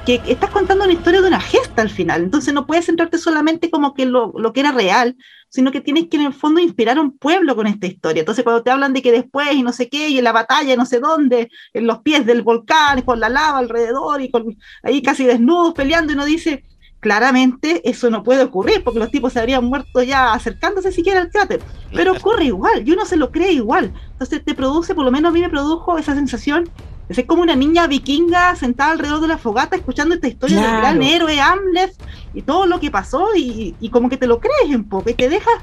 que 0.07 0.23
estás 0.27 0.51
contando 0.51 0.85
una 0.85 0.93
historia 0.93 1.21
de 1.21 1.27
una 1.27 1.41
gesta 1.41 1.83
al 1.83 1.91
final, 1.91 2.23
entonces 2.23 2.55
no 2.55 2.67
puedes 2.67 2.87
centrarte 2.87 3.19
solamente 3.19 3.71
como 3.71 3.93
que 3.93 4.07
lo, 4.07 4.33
lo 4.37 4.53
que 4.53 4.61
era 4.61 4.71
real, 4.71 5.17
sino 5.49 5.73
que 5.73 5.81
tienes 5.81 6.09
que 6.09 6.17
en 6.17 6.27
el 6.27 6.33
fondo 6.33 6.61
inspirar 6.61 6.99
a 6.99 7.01
un 7.01 7.17
pueblo 7.17 7.57
con 7.57 7.67
esta 7.67 7.87
historia. 7.87 8.21
Entonces 8.21 8.45
cuando 8.45 8.63
te 8.63 8.71
hablan 8.71 8.93
de 8.93 9.03
que 9.03 9.11
después 9.11 9.53
y 9.53 9.63
no 9.63 9.73
sé 9.73 9.89
qué, 9.89 10.09
y 10.09 10.19
en 10.19 10.25
la 10.25 10.33
batalla 10.33 10.77
no 10.77 10.87
sé 10.87 11.01
dónde, 11.01 11.49
en 11.73 11.87
los 11.87 12.01
pies 12.03 12.25
del 12.25 12.43
volcán, 12.43 13.03
con 13.03 13.19
la 13.21 13.29
lava 13.29 13.59
alrededor 13.59 14.21
y 14.21 14.31
con 14.31 14.57
ahí 14.83 15.03
casi 15.03 15.25
desnudos 15.25 15.75
peleando, 15.75 16.13
y 16.13 16.17
uno 16.17 16.25
dice, 16.25 16.63
claramente 17.01 17.89
eso 17.89 18.11
no 18.11 18.23
puede 18.23 18.43
ocurrir 18.43 18.83
porque 18.83 18.99
los 18.99 19.11
tipos 19.11 19.33
se 19.33 19.41
habrían 19.41 19.65
muerto 19.65 20.03
ya 20.03 20.33
acercándose 20.33 20.93
siquiera 20.93 21.21
al 21.21 21.31
cráter, 21.31 21.63
pero 21.93 22.13
ocurre 22.17 22.45
igual 22.45 22.87
y 22.87 22.93
uno 22.93 23.05
se 23.05 23.17
lo 23.17 23.31
cree 23.31 23.53
igual. 23.53 23.93
Entonces 24.13 24.45
te 24.45 24.55
produce, 24.55 24.95
por 24.95 25.05
lo 25.05 25.11
menos 25.11 25.31
a 25.31 25.33
mí 25.33 25.41
me 25.41 25.51
produjo 25.51 25.99
esa 25.99 26.15
sensación 26.15 26.69
de 27.09 27.15
ser 27.15 27.27
como 27.27 27.43
una 27.43 27.55
niña 27.55 27.87
vikinga 27.87 28.57
sentada 28.57 28.93
alrededor 28.93 29.21
de 29.21 29.29
la 29.29 29.39
fogata 29.39 29.77
escuchando 29.77 30.15
esta 30.15 30.27
historia 30.27 30.61
del 30.61 30.81
gran 30.81 31.03
héroe 31.03 31.41
Amleth 31.41 31.95
y 32.35 32.43
todo 32.43 32.67
lo 32.67 32.81
que 32.81 32.91
pasó 32.91 33.29
y, 33.37 33.75
como 33.93 34.09
que 34.09 34.17
te 34.17 34.27
lo 34.27 34.41
crees 34.41 34.75
un 34.75 34.89
poco 34.89 35.11
y 35.11 35.15
te 35.15 35.29
dejas, 35.29 35.55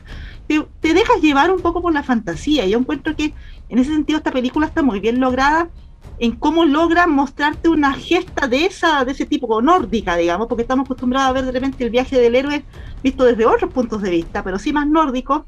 te, 0.47 0.65
te 0.79 0.93
dejas 0.93 1.21
llevar 1.21 1.51
un 1.51 1.61
poco 1.61 1.81
por 1.81 1.93
la 1.93 2.03
fantasía. 2.03 2.65
Yo 2.65 2.77
encuentro 2.79 3.15
que 3.15 3.33
en 3.67 3.79
ese 3.79 3.91
sentido 3.91 4.17
esta 4.17 4.31
película 4.31 4.67
está 4.67 4.81
muy 4.81 4.99
bien 4.99 5.19
lograda 5.19 5.69
en 6.19 6.35
cómo 6.35 6.65
logra 6.65 7.07
mostrarte 7.07 7.69
una 7.69 7.93
gesta 7.93 8.47
de 8.47 8.65
esa 8.65 9.03
de 9.03 9.11
ese 9.11 9.25
tipo 9.25 9.61
nórdica, 9.61 10.15
digamos, 10.15 10.47
porque 10.47 10.61
estamos 10.61 10.85
acostumbrados 10.85 11.29
a 11.29 11.33
ver 11.33 11.45
de 11.45 11.51
repente 11.51 11.83
el 11.83 11.89
viaje 11.89 12.19
del 12.19 12.35
héroe 12.35 12.63
visto 13.01 13.25
desde 13.25 13.45
otros 13.45 13.73
puntos 13.73 14.01
de 14.01 14.11
vista, 14.11 14.43
pero 14.43 14.59
sí 14.59 14.71
más 14.71 14.87
nórdico, 14.87 15.45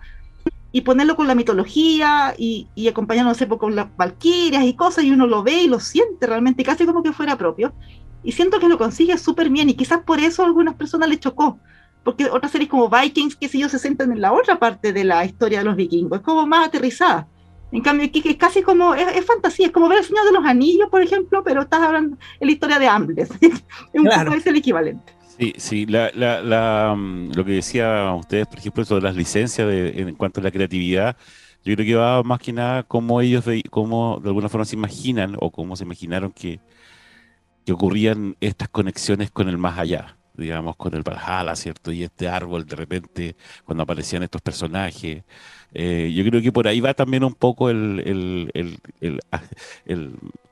y 0.72 0.82
ponerlo 0.82 1.16
con 1.16 1.28
la 1.28 1.36
mitología 1.36 2.36
y, 2.38 2.68
y 2.76 2.90
acompañándose 2.90 3.48
con 3.48 3.76
las 3.76 3.96
valquirias 3.96 4.66
y 4.66 4.74
cosas, 4.74 5.06
y 5.06 5.12
uno 5.12 5.26
lo 5.26 5.42
ve 5.42 5.64
y 5.64 5.68
lo 5.68 5.80
siente 5.80 6.28
realmente, 6.28 6.66
casi 6.66 6.86
como 6.86 7.02
que 7.02 7.14
fuera 7.14 7.38
propio. 7.38 7.74
Y 8.24 8.34
siento 8.34 8.60
que 8.60 8.68
lo 8.68 8.78
consigue 8.78 9.18
súper 9.18 9.50
bien, 9.50 9.70
y 9.70 9.76
quizás 9.76 10.00
por 10.00 10.20
eso 10.20 10.44
a 10.44 10.48
algunas 10.48 10.76
personas 10.76 11.08
le 11.08 11.18
chocó, 11.18 11.60
porque 12.04 12.26
otras 12.26 12.52
series 12.52 12.70
como 12.70 12.90
Vikings, 12.90 13.38
que 13.38 13.48
si 13.48 13.60
ellos 13.60 13.72
se 13.72 13.80
centran 13.80 14.12
en 14.12 14.20
la 14.20 14.34
otra 14.34 14.60
parte 14.60 14.92
de 14.92 15.06
la 15.06 15.24
historia 15.24 15.60
de 15.60 15.66
los 15.66 15.78
vikingos, 15.78 16.20
es 16.20 16.26
como 16.26 16.46
más 16.46 16.68
aterrizada. 16.68 17.28
En 17.75 17.82
cambio, 17.82 18.08
aquí 18.08 18.24
es 18.24 18.38
casi 18.38 18.62
como, 18.62 18.96
es, 18.96 19.25
fantasía, 19.25 19.65
es 19.65 19.72
como 19.74 19.89
ver 19.89 20.00
el 20.00 20.05
Señor 20.05 20.25
de 20.25 20.32
los 20.32 20.46
Anillos, 20.46 20.88
por 20.89 21.01
ejemplo, 21.01 21.44
pero 21.44 21.63
estás 21.63 21.82
hablando 21.82 22.17
en 22.39 22.48
la 22.48 22.53
historia 22.53 22.79
de 22.79 22.88
Ambles. 22.88 23.29
es 23.41 23.62
un 23.94 24.05
poco 24.05 24.34
es 24.34 24.48
el 24.48 24.55
equivalente. 24.55 25.13
Sí, 25.38 25.53
sí, 25.58 25.86
la, 25.86 26.10
la, 26.13 26.96
mm, 26.96 27.34
lo 27.34 27.44
que 27.44 27.51
decía 27.51 28.13
ustedes, 28.13 28.48
por 28.48 28.60
ejemplo, 28.60 28.86
sobre 28.86 29.03
las 29.03 29.17
licencias 29.17 29.70
en 29.70 30.15
cuanto 30.15 30.39
a 30.39 30.44
la 30.44 30.51
creatividad, 30.51 31.17
yo 31.65 31.75
creo 31.75 31.86
que 31.86 31.96
va 31.96 32.24
más 32.24 32.39
que 32.39 32.53
nada 32.53 32.84
como 32.84 33.20
ellos, 33.20 33.44
cómo 33.70 34.22
de 34.24 34.29
alguna 34.29 34.48
forma 34.48 34.63
se 34.63 34.77
imaginan 34.77 35.36
o 35.41 35.51
cómo 35.51 35.75
se 35.75 35.84
imaginaron 35.84 36.32
que, 36.32 36.62
que 37.65 37.74
ocurrían 37.74 38.38
estas 38.39 38.70
conexiones 38.70 39.32
con 39.32 39.50
el 39.50 39.58
más 39.58 39.77
allá 39.77 40.15
digamos, 40.38 40.75
con 40.75 40.94
el 40.94 41.03
Valhalla, 41.03 41.55
¿cierto? 41.55 41.91
Y 41.91 42.03
este 42.03 42.27
árbol, 42.27 42.65
de 42.65 42.75
repente, 42.75 43.36
cuando 43.63 43.84
aparecían 43.84 44.24
estos 44.24 44.41
personajes. 44.41 45.24
Eh, 45.77 46.13
yo 46.15 46.24
creo 46.24 46.41
que 46.41 46.53
por 46.53 46.70
ahí 46.70 46.79
va 46.79 46.94
también 46.94 47.25
un 47.25 47.34
poco 47.34 47.70
el, 47.70 48.01
el, 48.53 48.79
el, 49.01 49.20
ah, 49.29 49.44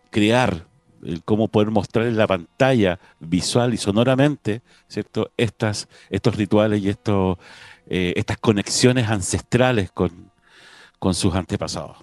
crear, 0.10 0.66
el 1.02 1.24
cómo 1.24 1.48
poder 1.48 1.72
mostrar 1.72 2.08
en 2.08 2.18
la 2.18 2.28
pantalla, 2.28 3.00
visual 3.22 3.74
y 3.74 3.78
sonoramente, 3.78 4.62
¿cierto? 4.90 5.32
Estas, 5.38 5.88
estos 6.10 6.36
rituales 6.36 6.84
y 6.84 6.90
estos, 6.90 7.38
eh, 7.88 8.12
estas 8.18 8.38
conexiones 8.38 9.08
ancestrales 9.08 9.92
con, 9.92 10.30
con 11.00 11.14
sus 11.14 11.34
antepasados. 11.34 11.98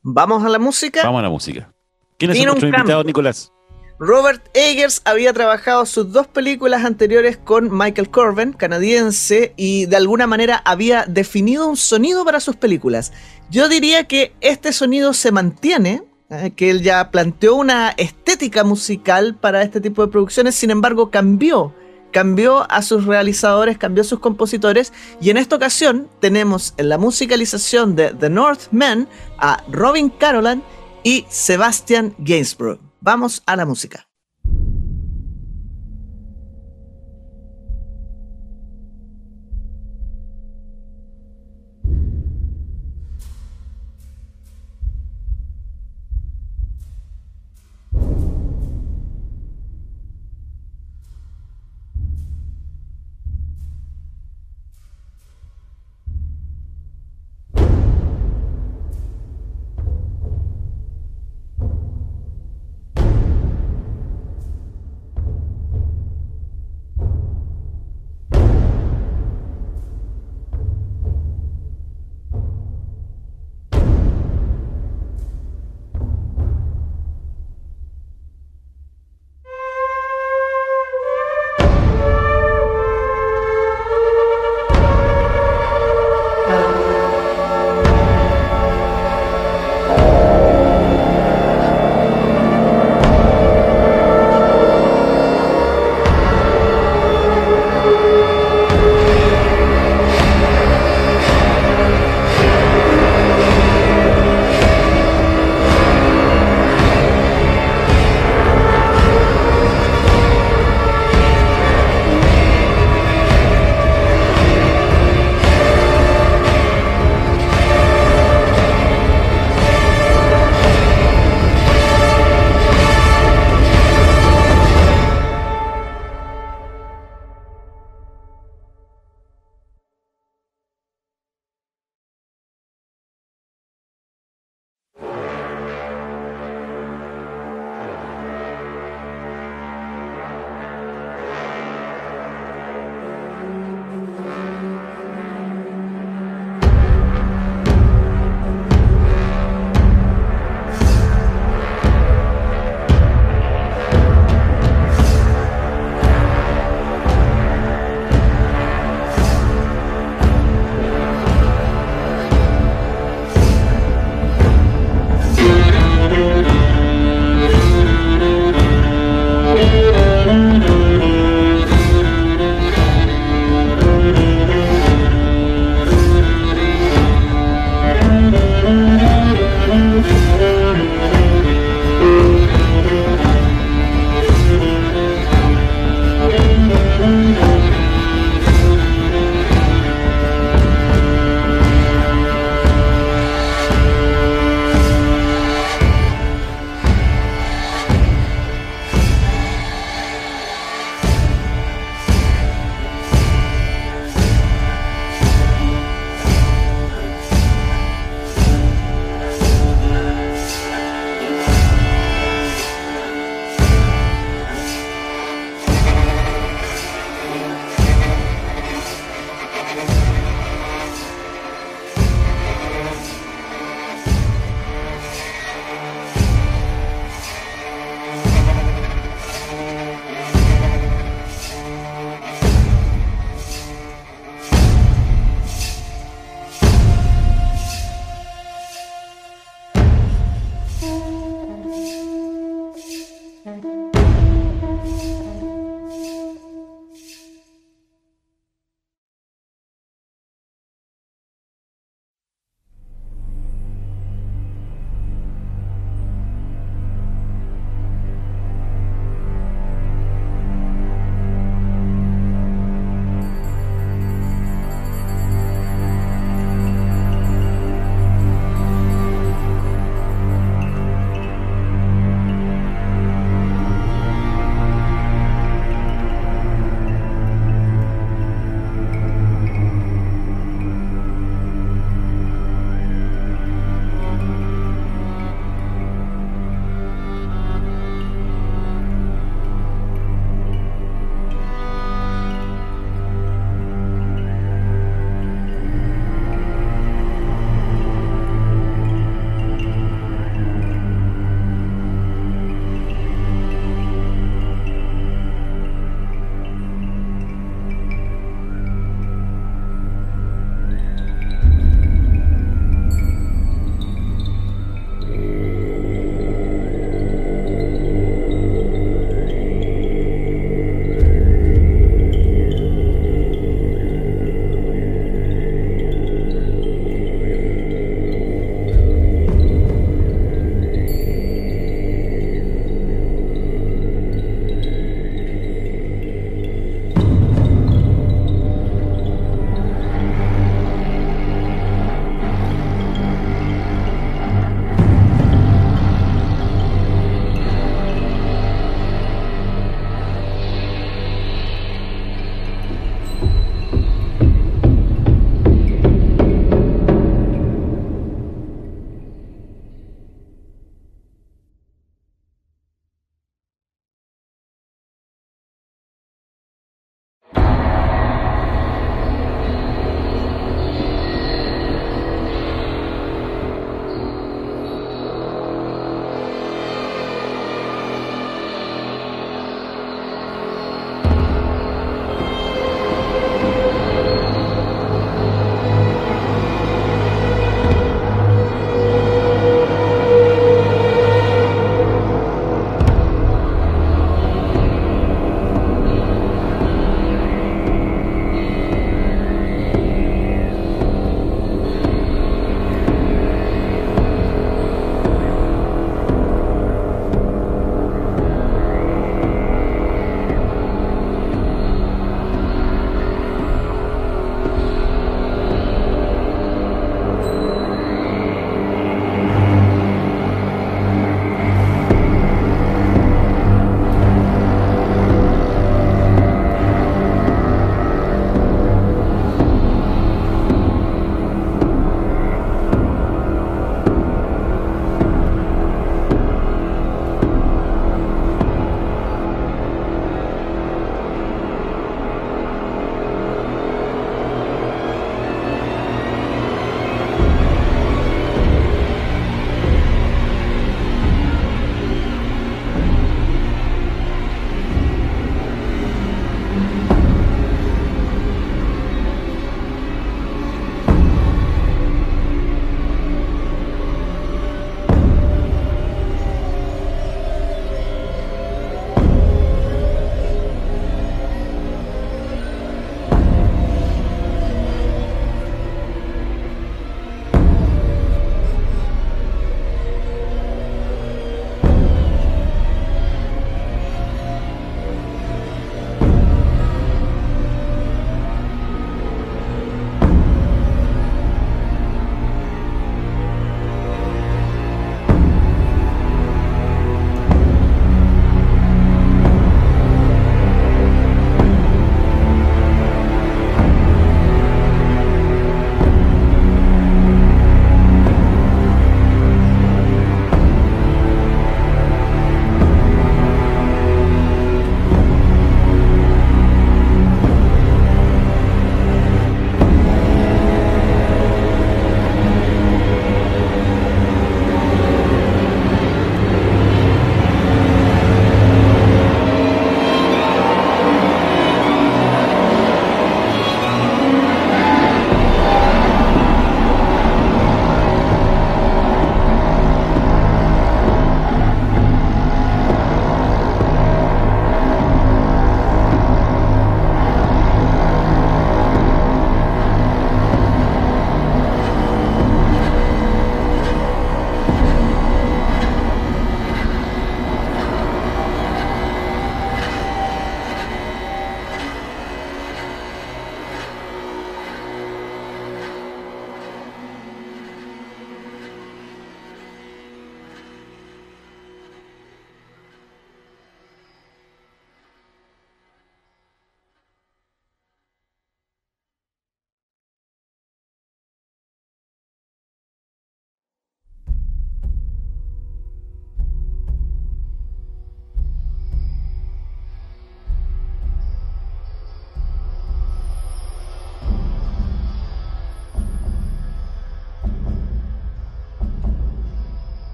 ¿Vamos 0.00 0.44
a 0.44 0.48
la 0.48 0.60
música? 0.60 1.02
Vamos 1.02 1.18
a 1.18 1.22
la 1.22 1.30
música. 1.30 1.72
¿Quién 2.18 2.30
es 2.30 2.44
nuestro 2.44 2.68
invitado, 2.68 3.02
Nicolás? 3.02 3.52
Robert 4.00 4.48
Eggers 4.54 5.02
había 5.04 5.32
trabajado 5.32 5.84
sus 5.84 6.12
dos 6.12 6.28
películas 6.28 6.84
anteriores 6.84 7.36
con 7.36 7.76
Michael 7.76 8.10
Corben, 8.10 8.52
canadiense, 8.52 9.54
y 9.56 9.86
de 9.86 9.96
alguna 9.96 10.28
manera 10.28 10.62
había 10.64 11.04
definido 11.08 11.66
un 11.66 11.76
sonido 11.76 12.24
para 12.24 12.38
sus 12.38 12.54
películas. 12.54 13.12
Yo 13.50 13.68
diría 13.68 14.04
que 14.04 14.34
este 14.40 14.72
sonido 14.72 15.14
se 15.14 15.32
mantiene, 15.32 16.04
eh, 16.30 16.52
que 16.54 16.70
él 16.70 16.82
ya 16.82 17.10
planteó 17.10 17.56
una 17.56 17.90
estética 17.96 18.62
musical 18.62 19.34
para 19.34 19.62
este 19.62 19.80
tipo 19.80 20.06
de 20.06 20.12
producciones, 20.12 20.54
sin 20.54 20.70
embargo 20.70 21.10
cambió. 21.10 21.74
Cambió 22.12 22.70
a 22.70 22.82
sus 22.82 23.04
realizadores, 23.04 23.78
cambió 23.78 24.02
a 24.02 24.06
sus 24.06 24.20
compositores 24.20 24.92
y 25.20 25.30
en 25.30 25.36
esta 25.38 25.56
ocasión 25.56 26.08
tenemos 26.20 26.72
en 26.76 26.88
la 26.88 26.98
musicalización 26.98 27.96
de 27.96 28.14
The 28.14 28.30
Northmen 28.30 29.08
a 29.38 29.62
Robin 29.70 30.08
Carolan 30.08 30.62
y 31.02 31.26
Sebastian 31.28 32.14
Gainsborough. 32.18 32.87
Vamos 33.00 33.42
a 33.46 33.54
la 33.54 33.64
música. 33.64 34.07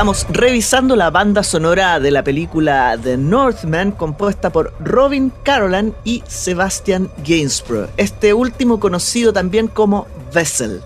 Estamos 0.00 0.26
revisando 0.30 0.96
la 0.96 1.10
banda 1.10 1.42
sonora 1.42 2.00
de 2.00 2.10
la 2.10 2.24
película 2.24 2.98
The 3.02 3.18
Northman 3.18 3.92
compuesta 3.92 4.48
por 4.48 4.72
Robin 4.80 5.30
Carolan 5.42 5.94
y 6.04 6.22
Sebastian 6.26 7.10
Gainsborough, 7.22 7.90
este 7.98 8.32
último 8.32 8.80
conocido 8.80 9.34
también 9.34 9.68
como 9.68 10.06
Vessel. 10.32 10.80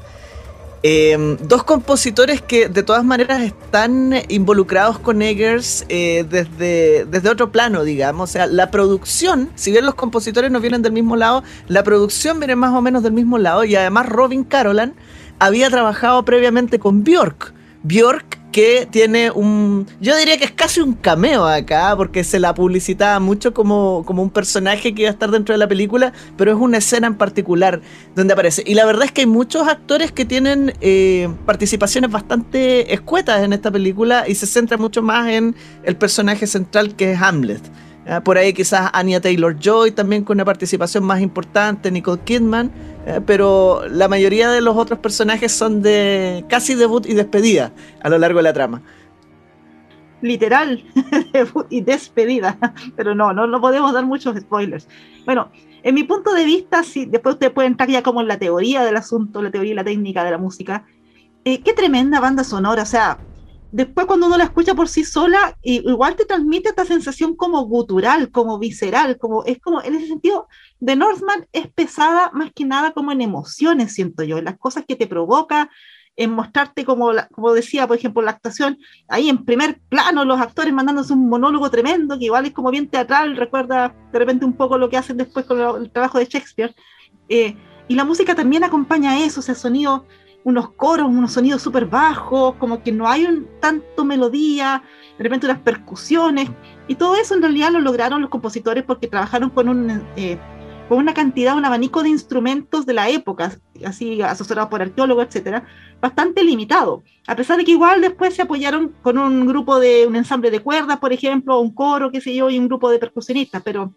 Em, 0.83 1.37
dos 1.37 1.63
compositores 1.63 2.43
que 2.43 2.69
de 2.69 2.83
todas 2.83 3.05
maneras 3.05 3.41
están 3.43 4.15
involucrados 4.31 4.99
con 4.99 5.23
Eggers 5.23 5.87
eh, 5.89 6.27
desde, 6.29 7.05
desde 7.05 7.31
otro 7.31 7.53
plano, 7.53 7.85
digamos. 7.85 8.31
O 8.31 8.33
sea, 8.33 8.49
la 8.49 8.73
producción, 8.73 9.49
si 9.55 9.71
bien 9.71 9.87
los 9.87 9.95
compositores 9.95 10.51
no 10.51 10.59
vienen 10.59 10.83
del 10.83 10.91
mismo 10.91 11.15
lado, 11.15 11.45
la 11.69 11.85
producción 11.85 12.41
viene 12.41 12.57
más 12.57 12.75
o 12.75 12.83
menos 12.83 13.05
del 13.05 13.13
mismo 13.13 13.39
lado 13.39 13.63
y 13.63 13.77
además 13.77 14.09
Robin 14.09 14.43
Carolan 14.43 14.97
había 15.39 15.71
trabajado 15.71 16.25
previamente 16.25 16.81
con 16.81 17.05
Björk. 17.05 17.55
Björk 17.85 18.34
que 18.55 18.87
tiene 18.89 19.33
un. 19.33 19.85
Yo 20.01 20.17
diría 20.17 20.39
que 20.39 20.45
es 20.45 20.53
casi 20.53 20.81
un 20.81 20.93
cameo 20.93 21.45
acá, 21.45 21.97
porque 21.97 22.23
se 22.23 22.39
la 22.39 22.55
publicitaba 22.55 23.19
mucho 23.19 23.53
como, 23.53 24.05
como 24.07 24.23
un 24.23 24.31
personaje 24.31 24.95
que 24.95 25.03
iba 25.03 25.11
a 25.11 25.13
estar 25.13 25.33
dentro 25.33 25.55
de 25.55 25.59
la 25.59 25.67
película, 25.67 26.13
pero 26.37 26.53
es 26.53 26.57
una 26.57 26.79
escena 26.79 27.09
en 27.09 27.17
particular 27.17 27.81
donde 28.15 28.33
aparece. 28.33 28.63
Y 28.65 28.75
la 28.75 28.87
verdad 28.87 29.07
es 29.07 29.11
que 29.11 29.23
hay 29.23 29.27
muchos 29.27 29.67
actores 29.67 30.13
que 30.13 30.25
tienen 30.25 30.73
eh, 30.81 31.29
participaciones 31.45 32.13
bastante 32.13 32.95
escuetas 32.95 33.43
en 33.43 33.53
esta 33.53 33.73
película 33.73 34.25
y 34.29 34.37
se 34.37 34.47
centra 34.47 34.77
mucho 34.77 35.03
más 35.03 35.29
en 35.31 35.57
el 35.83 35.97
personaje 35.97 36.47
central 36.47 36.95
que 36.95 37.11
es 37.11 37.21
Hamlet. 37.21 37.61
Ah, 38.07 38.23
por 38.23 38.37
ahí 38.37 38.53
quizás 38.53 38.91
Anya 38.93 39.21
Taylor 39.21 39.59
Joy 39.59 39.93
también 39.93 40.25
con 40.25 40.37
una 40.37 40.45
participación 40.45 41.05
más 41.05 41.23
importante, 41.23 41.91
Nicole 41.91 42.21
Kidman, 42.23 42.71
eh, 43.07 43.21
pero 43.25 43.83
la 43.89 44.09
mayoría 44.09 44.51
de 44.51 44.61
los 44.61 44.77
otros 44.77 44.99
personajes 44.99 45.53
son 45.53 45.81
de 45.81 46.45
casi 46.49 46.75
debut 46.75 47.07
y 47.07 47.15
despedida 47.15 47.73
a 48.03 48.11
lo 48.11 48.19
largo 48.19 48.41
de 48.41 48.43
la 48.43 48.53
trama. 48.53 48.83
Literal, 50.21 50.85
debut 51.33 51.67
y 51.71 51.81
despedida, 51.81 52.59
pero 52.97 53.15
no, 53.15 53.33
no, 53.33 53.47
no 53.47 53.61
podemos 53.61 53.95
dar 53.95 54.05
muchos 54.05 54.39
spoilers. 54.39 54.87
Bueno, 55.25 55.51
en 55.83 55.95
mi 55.95 56.05
punto 56.05 56.35
de 56.35 56.45
vista, 56.45 56.83
si 56.83 57.07
después 57.07 57.37
usted 57.37 57.53
puede 57.53 57.69
entrar 57.69 57.89
ya 57.89 58.03
como 58.03 58.21
en 58.21 58.29
la 58.29 58.39
teoría 58.39 58.85
del 58.85 58.97
asunto, 58.97 59.41
la 59.41 59.51
teoría 59.51 59.73
y 59.73 59.77
la 59.77 59.85
técnica 59.85 60.25
de 60.25 60.31
la 60.31 60.39
música, 60.39 60.85
eh, 61.47 61.61
qué 61.61 61.73
tremenda 61.73 62.21
banda 62.21 62.45
sonora, 62.45 62.83
o 62.83 62.87
sea, 62.87 63.19
después 63.75 64.07
cuando 64.07 64.29
uno 64.29 64.39
la 64.39 64.45
escucha 64.45 64.73
por 64.77 64.89
sí 64.89 65.03
sola, 65.03 65.59
igual 65.63 66.15
te 66.15 66.25
transmite 66.25 66.69
esta 66.69 66.85
sensación 66.85 67.35
como 67.35 67.63
gutural, 67.63 68.31
como 68.31 68.61
visceral, 68.61 69.19
como 69.19 69.43
es 69.45 69.59
como 69.59 69.83
en 69.83 69.97
ese 69.97 70.07
sentido, 70.07 70.47
The 70.79 70.95
Northman 70.95 71.49
es 71.53 71.67
pesada 71.73 72.31
más 72.33 72.53
que 72.55 72.65
nada 72.65 72.93
como 72.93 73.11
en 73.11 73.21
emociones, 73.21 73.93
siento 73.93 74.23
yo, 74.23 74.39
en 74.39 74.45
las 74.45 74.59
cosas 74.59 74.85
que 74.87 74.95
te 74.95 75.09
provoca, 75.09 75.71
en 76.15 76.31
mostrarte 76.31 76.85
como, 76.85 77.11
como 77.33 77.53
decía, 77.53 77.89
por 77.89 77.97
ejemplo, 77.97 78.23
la 78.23 78.31
actuación, 78.31 78.79
ahí 79.09 79.29
en 79.29 79.45
primer 79.45 79.81
plano 79.89 80.25
los 80.25 80.41
actores 80.41 80.73
mandándose 80.73 81.13
un 81.13 81.29
monólogo 81.29 81.69
tremendo, 81.69 82.17
que 82.17 82.27
igual 82.27 82.47
es 82.47 82.53
como 82.53 82.71
bien 82.71 82.89
teatral, 82.89 83.37
recuerda 83.37 83.93
de 84.13 84.19
repente 84.21 84.45
un 84.45 84.53
poco 84.53 84.79
lo 84.79 84.89
que 84.89 84.99
hacen 84.99 85.17
después 85.17 85.47
con 85.47 85.83
el 85.83 85.91
trabajo 85.91 86.21
de 86.21 86.27
Shakespeare. 86.27 86.77
Eh, 87.29 87.57
y 87.89 87.97
la 87.97 88.05
música 88.05 88.37
también 88.37 88.63
acompaña 88.63 89.19
eso, 89.19 89.41
o 89.41 89.43
sea, 89.43 89.57
sonido 89.57 90.07
unos 90.45 90.71
coros, 90.73 91.09
unos 91.09 91.33
sonidos 91.33 91.63
súper 91.63 91.87
bajos, 91.87 92.55
como 92.57 92.83
que 92.83 92.93
no 92.93 93.09
hay 93.09 93.25
un, 93.25 93.49
tanto 93.61 94.05
melodía, 94.05 94.83
de 95.17 95.25
repente 95.25 95.47
unas 95.47 95.61
percusiones, 95.61 96.51
y 96.87 96.95
todo 96.97 97.17
eso 97.17 97.35
en 97.35 97.43
realidad 97.43 97.73
lo 97.73 97.81
lograron 97.81 98.21
los 98.21 98.31
compositores 98.31 98.85
porque 98.85 99.09
trabajaron 99.09 99.49
con, 99.49 99.71
un, 99.71 100.07
eh, 100.17 100.39
con 100.89 100.99
una 100.99 101.15
cantidad, 101.15 101.57
un 101.57 101.65
abanico 101.65 102.03
de 102.03 102.11
instrumentos 102.11 102.85
de 102.85 102.93
la 102.93 103.09
época, 103.09 103.57
así 103.87 104.21
asesorados 104.21 104.69
por 104.69 104.83
arqueólogos, 104.83 105.27
etcétera, 105.27 105.65
bastante 106.03 106.45
limitado, 106.45 107.03
a 107.27 107.35
pesar 107.35 107.57
de 107.57 107.65
que 107.65 107.73
igual 107.73 108.03
después 108.03 108.35
se 108.35 108.43
apoyaron 108.43 108.95
con 109.01 109.17
un 109.17 109.47
grupo 109.47 109.81
de, 109.81 110.07
un 110.07 110.15
ensamble 110.15 110.51
de 110.51 110.61
cuerdas, 110.61 110.99
por 110.99 111.15
ejemplo, 111.15 111.59
un 111.59 111.75
coro, 111.75 112.11
qué 112.11 112.21
sé 112.21 112.35
yo, 112.35 112.51
y 112.51 112.59
un 112.59 112.69
grupo 112.69 112.91
de 112.91 112.99
percusionistas, 112.99 113.63
pero 113.63 113.95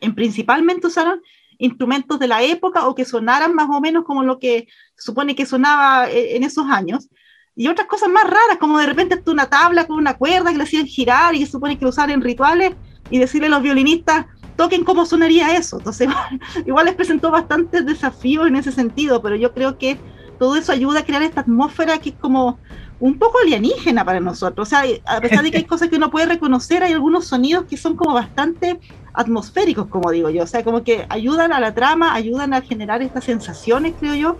en 0.00 0.16
principalmente 0.16 0.88
usaron 0.88 1.22
instrumentos 1.58 2.18
de 2.18 2.28
la 2.28 2.42
época 2.42 2.86
o 2.86 2.94
que 2.94 3.04
sonaran 3.04 3.54
más 3.54 3.68
o 3.70 3.80
menos 3.80 4.04
como 4.04 4.22
lo 4.22 4.38
que 4.38 4.66
supone 4.96 5.34
que 5.34 5.46
sonaba 5.46 6.10
eh, 6.10 6.36
en 6.36 6.44
esos 6.44 6.66
años. 6.70 7.08
Y 7.54 7.68
otras 7.68 7.86
cosas 7.86 8.10
más 8.10 8.24
raras, 8.24 8.58
como 8.60 8.78
de 8.78 8.86
repente 8.86 9.22
una 9.30 9.48
tabla 9.48 9.86
con 9.86 9.96
una 9.96 10.14
cuerda 10.14 10.50
que 10.50 10.58
le 10.58 10.64
hacían 10.64 10.86
girar 10.86 11.34
y 11.34 11.40
que 11.40 11.46
supone 11.46 11.78
que 11.78 11.86
usar 11.86 12.10
en 12.10 12.20
rituales 12.20 12.74
y 13.10 13.18
decirle 13.18 13.46
a 13.46 13.50
los 13.50 13.62
violinistas, 13.62 14.26
toquen 14.56 14.84
cómo 14.84 15.06
sonaría 15.06 15.56
eso. 15.56 15.78
Entonces, 15.78 16.08
igual 16.66 16.86
les 16.86 16.94
presentó 16.94 17.30
bastantes 17.30 17.86
desafíos 17.86 18.46
en 18.46 18.56
ese 18.56 18.72
sentido, 18.72 19.22
pero 19.22 19.36
yo 19.36 19.54
creo 19.54 19.78
que 19.78 19.98
todo 20.38 20.56
eso 20.56 20.72
ayuda 20.72 21.00
a 21.00 21.04
crear 21.04 21.22
esta 21.22 21.40
atmósfera 21.40 21.98
que 21.98 22.10
es 22.10 22.16
como 22.16 22.58
un 22.98 23.18
poco 23.18 23.38
alienígena 23.42 24.04
para 24.04 24.20
nosotros. 24.20 24.68
O 24.68 24.70
sea, 24.70 24.84
a 25.04 25.20
pesar 25.20 25.42
de 25.42 25.50
que 25.50 25.58
hay 25.58 25.64
cosas 25.72 25.88
que 25.88 25.96
uno 25.96 26.10
puede 26.10 26.26
reconocer, 26.26 26.82
hay 26.82 26.92
algunos 26.92 27.26
sonidos 27.26 27.64
que 27.64 27.76
son 27.76 27.96
como 27.96 28.14
bastante 28.14 28.78
atmosféricos, 29.12 29.86
como 29.88 30.10
digo 30.10 30.30
yo. 30.30 30.44
O 30.44 30.46
sea, 30.46 30.62
como 30.62 30.84
que 30.84 31.06
ayudan 31.08 31.52
a 31.52 31.60
la 31.60 31.74
trama, 31.74 32.14
ayudan 32.14 32.54
a 32.54 32.60
generar 32.60 33.02
estas 33.02 33.24
sensaciones, 33.24 33.94
creo 33.98 34.14
yo. 34.14 34.36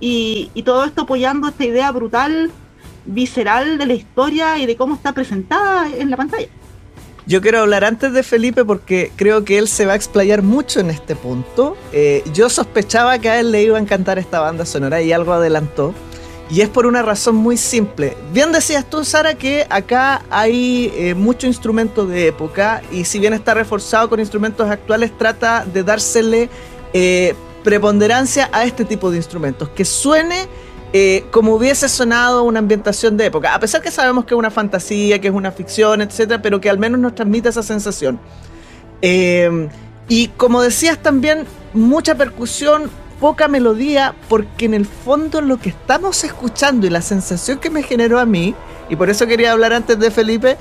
Y, 0.00 0.50
todo 0.64 0.84
esto 0.84 1.02
apoyando 1.02 1.48
esta 1.48 1.64
idea 1.64 1.90
brutal, 1.92 2.50
visceral 3.04 3.78
de 3.78 3.86
la 3.86 3.94
historia 3.94 4.58
y 4.58 4.66
de 4.66 4.76
cómo 4.76 4.96
está 4.96 5.12
presentada 5.12 5.88
en 5.88 6.10
la 6.10 6.16
pantalla. 6.16 6.48
Yo 7.24 7.40
quiero 7.40 7.60
hablar 7.60 7.84
antes 7.84 8.12
de 8.12 8.24
Felipe 8.24 8.64
porque 8.64 9.12
creo 9.14 9.44
que 9.44 9.58
él 9.58 9.68
se 9.68 9.86
va 9.86 9.92
a 9.92 9.96
explayar 9.96 10.42
mucho 10.42 10.80
en 10.80 10.90
este 10.90 11.14
punto. 11.14 11.76
Eh, 11.92 12.24
yo 12.32 12.50
sospechaba 12.50 13.20
que 13.20 13.30
a 13.30 13.38
él 13.38 13.52
le 13.52 13.62
iba 13.62 13.78
a 13.78 13.80
encantar 13.80 14.18
esta 14.18 14.40
banda 14.40 14.66
sonora 14.66 15.00
y 15.02 15.12
algo 15.12 15.32
adelantó. 15.32 15.94
Y 16.52 16.60
es 16.60 16.68
por 16.68 16.84
una 16.84 17.00
razón 17.00 17.36
muy 17.36 17.56
simple. 17.56 18.14
Bien 18.30 18.52
decías 18.52 18.84
tú, 18.84 19.06
Sara, 19.06 19.36
que 19.36 19.66
acá 19.70 20.20
hay 20.28 20.92
eh, 20.94 21.14
mucho 21.14 21.46
instrumento 21.46 22.04
de 22.06 22.26
época 22.26 22.82
y 22.92 23.06
si 23.06 23.18
bien 23.18 23.32
está 23.32 23.54
reforzado 23.54 24.10
con 24.10 24.20
instrumentos 24.20 24.70
actuales, 24.70 25.16
trata 25.16 25.64
de 25.64 25.82
dársele 25.82 26.50
eh, 26.92 27.34
preponderancia 27.64 28.50
a 28.52 28.64
este 28.64 28.84
tipo 28.84 29.10
de 29.10 29.16
instrumentos. 29.16 29.70
Que 29.70 29.86
suene 29.86 30.46
eh, 30.92 31.24
como 31.30 31.54
hubiese 31.54 31.88
sonado 31.88 32.42
una 32.42 32.58
ambientación 32.58 33.16
de 33.16 33.24
época. 33.24 33.54
A 33.54 33.58
pesar 33.58 33.80
que 33.80 33.90
sabemos 33.90 34.26
que 34.26 34.34
es 34.34 34.38
una 34.38 34.50
fantasía, 34.50 35.22
que 35.22 35.28
es 35.28 35.34
una 35.34 35.52
ficción, 35.52 36.02
etcétera, 36.02 36.42
pero 36.42 36.60
que 36.60 36.68
al 36.68 36.76
menos 36.76 37.00
nos 37.00 37.14
transmite 37.14 37.48
esa 37.48 37.62
sensación. 37.62 38.20
y 39.00 40.28
como 40.36 40.60
decías 40.60 40.98
también, 40.98 41.46
mucha 41.72 42.14
percusión, 42.14 42.90
poca 43.22 43.46
melodía, 43.46 44.16
porque 44.28 44.64
en 44.64 44.74
el 44.74 44.84
fondo 44.84 45.42
lo 45.42 45.56
que 45.56 45.68
estamos 45.68 46.24
escuchando 46.24 46.88
y 46.88 46.90
la 46.90 47.02
sensación 47.02 47.60
que 47.60 47.70
me 47.70 47.84
generó 47.84 48.18
a 48.18 48.26
mí, 48.26 48.52
y 48.88 48.96
por 48.96 49.10
eso 49.10 49.28
quería 49.28 49.52
hablar 49.52 49.72
antes 49.72 49.96
de 50.00 50.10
Felipe, 50.10 50.56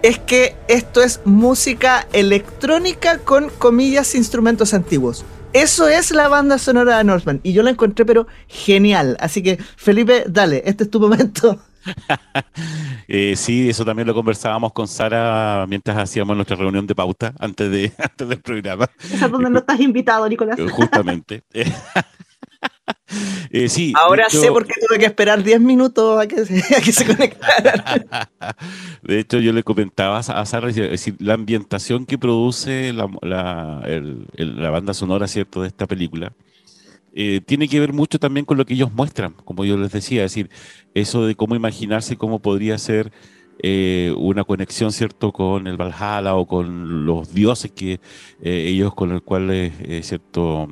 es 0.00 0.20
que 0.20 0.54
esto 0.68 1.02
es 1.02 1.22
música 1.24 2.06
electrónica 2.12 3.18
con 3.18 3.50
comillas 3.58 4.14
instrumentos 4.14 4.74
antiguos. 4.74 5.24
Eso 5.52 5.88
es 5.88 6.12
la 6.12 6.28
banda 6.28 6.58
sonora 6.58 6.98
de 6.98 7.02
Northman 7.04 7.40
y 7.42 7.52
yo 7.52 7.64
la 7.64 7.70
encontré 7.70 8.04
pero 8.04 8.28
genial. 8.46 9.16
Así 9.18 9.42
que 9.42 9.58
Felipe, 9.76 10.22
dale, 10.28 10.62
este 10.66 10.84
es 10.84 10.90
tu 10.90 11.00
momento. 11.00 11.58
Eh, 13.06 13.36
sí, 13.36 13.68
eso 13.68 13.84
también 13.84 14.08
lo 14.08 14.14
conversábamos 14.14 14.72
con 14.72 14.88
Sara 14.88 15.66
mientras 15.68 15.96
hacíamos 15.98 16.34
nuestra 16.34 16.56
reunión 16.56 16.86
de 16.86 16.94
pauta 16.94 17.34
antes, 17.38 17.70
de, 17.70 17.92
antes 17.98 18.28
del 18.28 18.40
programa. 18.40 18.88
Esa 18.98 19.26
es 19.26 19.30
donde 19.30 19.50
no 19.50 19.58
estás 19.58 19.78
invitado, 19.78 20.28
Nicolás. 20.28 20.58
Eh, 20.58 20.68
justamente. 20.68 21.42
Eh, 23.50 23.68
sí, 23.68 23.92
Ahora 23.96 24.28
sé 24.28 24.48
por 24.48 24.66
qué 24.66 24.74
tuve 24.86 24.98
que 24.98 25.06
esperar 25.06 25.42
10 25.42 25.60
minutos 25.60 26.20
a 26.20 26.26
que, 26.26 26.44
se, 26.44 27.06
conectaran. 27.06 28.02
De 29.02 29.20
hecho, 29.20 29.38
yo 29.38 29.52
le 29.52 29.62
comentaba 29.62 30.18
a 30.18 30.46
Sara, 30.46 30.68
decir, 30.68 31.14
la 31.20 31.34
ambientación 31.34 32.04
que 32.06 32.18
produce 32.18 32.92
la, 32.92 33.08
la 33.22 34.70
banda 34.70 34.92
sonora, 34.92 35.28
¿cierto?, 35.28 35.62
de 35.62 35.68
esta 35.68 35.86
película, 35.86 36.32
eh, 37.14 37.40
tiene 37.44 37.68
que 37.68 37.80
ver 37.80 37.92
mucho 37.92 38.18
también 38.18 38.44
con 38.44 38.58
lo 38.58 38.66
que 38.66 38.74
ellos 38.74 38.92
muestran, 38.92 39.34
como 39.44 39.64
yo 39.64 39.76
les 39.76 39.92
decía, 39.92 40.24
es 40.24 40.32
decir, 40.32 40.50
eso 40.94 41.24
de 41.26 41.34
cómo 41.34 41.54
imaginarse 41.54 42.16
cómo 42.16 42.40
podría 42.40 42.76
ser 42.78 43.12
eh, 43.62 44.12
una 44.16 44.44
conexión, 44.44 44.90
¿cierto?, 44.92 45.32
con 45.32 45.66
el 45.66 45.76
Valhalla 45.76 46.34
o 46.34 46.46
con 46.46 47.06
los 47.06 47.32
dioses 47.32 47.70
que 47.70 48.00
eh, 48.42 48.66
ellos 48.68 48.94
con 48.94 49.12
el 49.12 49.22
cual, 49.22 49.72
¿cierto?, 50.02 50.68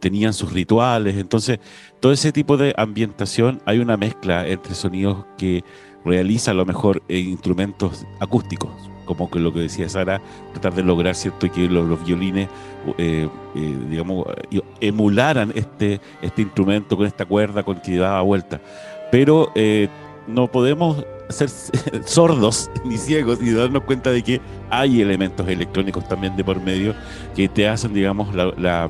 tenían 0.00 0.32
sus 0.32 0.52
rituales. 0.52 1.16
Entonces, 1.16 1.58
todo 2.00 2.12
ese 2.12 2.32
tipo 2.32 2.56
de 2.56 2.72
ambientación, 2.76 3.60
hay 3.66 3.78
una 3.78 3.96
mezcla 3.96 4.46
entre 4.48 4.74
sonidos 4.74 5.26
que 5.36 5.64
realiza 6.04 6.52
a 6.52 6.54
lo 6.54 6.64
mejor 6.64 7.02
instrumentos 7.08 8.06
acústicos 8.20 8.91
como 9.14 9.30
que 9.30 9.38
lo 9.38 9.52
que 9.52 9.60
decía 9.60 9.88
Sara, 9.88 10.20
tratar 10.52 10.74
de 10.74 10.82
lograr, 10.82 11.14
¿cierto?, 11.14 11.50
que 11.50 11.68
los, 11.68 12.04
violines, 12.04 12.48
eh, 12.98 13.28
eh, 13.54 13.78
digamos, 13.88 14.26
emularan 14.80 15.52
este, 15.54 16.00
este 16.20 16.42
instrumento 16.42 16.96
con 16.96 17.06
esta 17.06 17.24
cuerda 17.24 17.62
con 17.62 17.80
que 17.80 17.96
daba 17.96 18.22
vuelta. 18.22 18.60
Pero 19.10 19.52
eh, 19.54 19.88
no 20.26 20.50
podemos 20.50 21.04
ser 21.28 21.48
sordos 22.04 22.70
ni 22.84 22.96
ciegos 22.96 23.40
y 23.42 23.52
darnos 23.52 23.84
cuenta 23.84 24.10
de 24.10 24.22
que 24.22 24.40
hay 24.70 25.00
elementos 25.00 25.46
electrónicos 25.48 26.08
también 26.08 26.36
de 26.36 26.44
por 26.44 26.60
medio 26.60 26.94
que 27.34 27.48
te 27.48 27.68
hacen, 27.68 27.92
digamos, 27.92 28.34
la, 28.34 28.88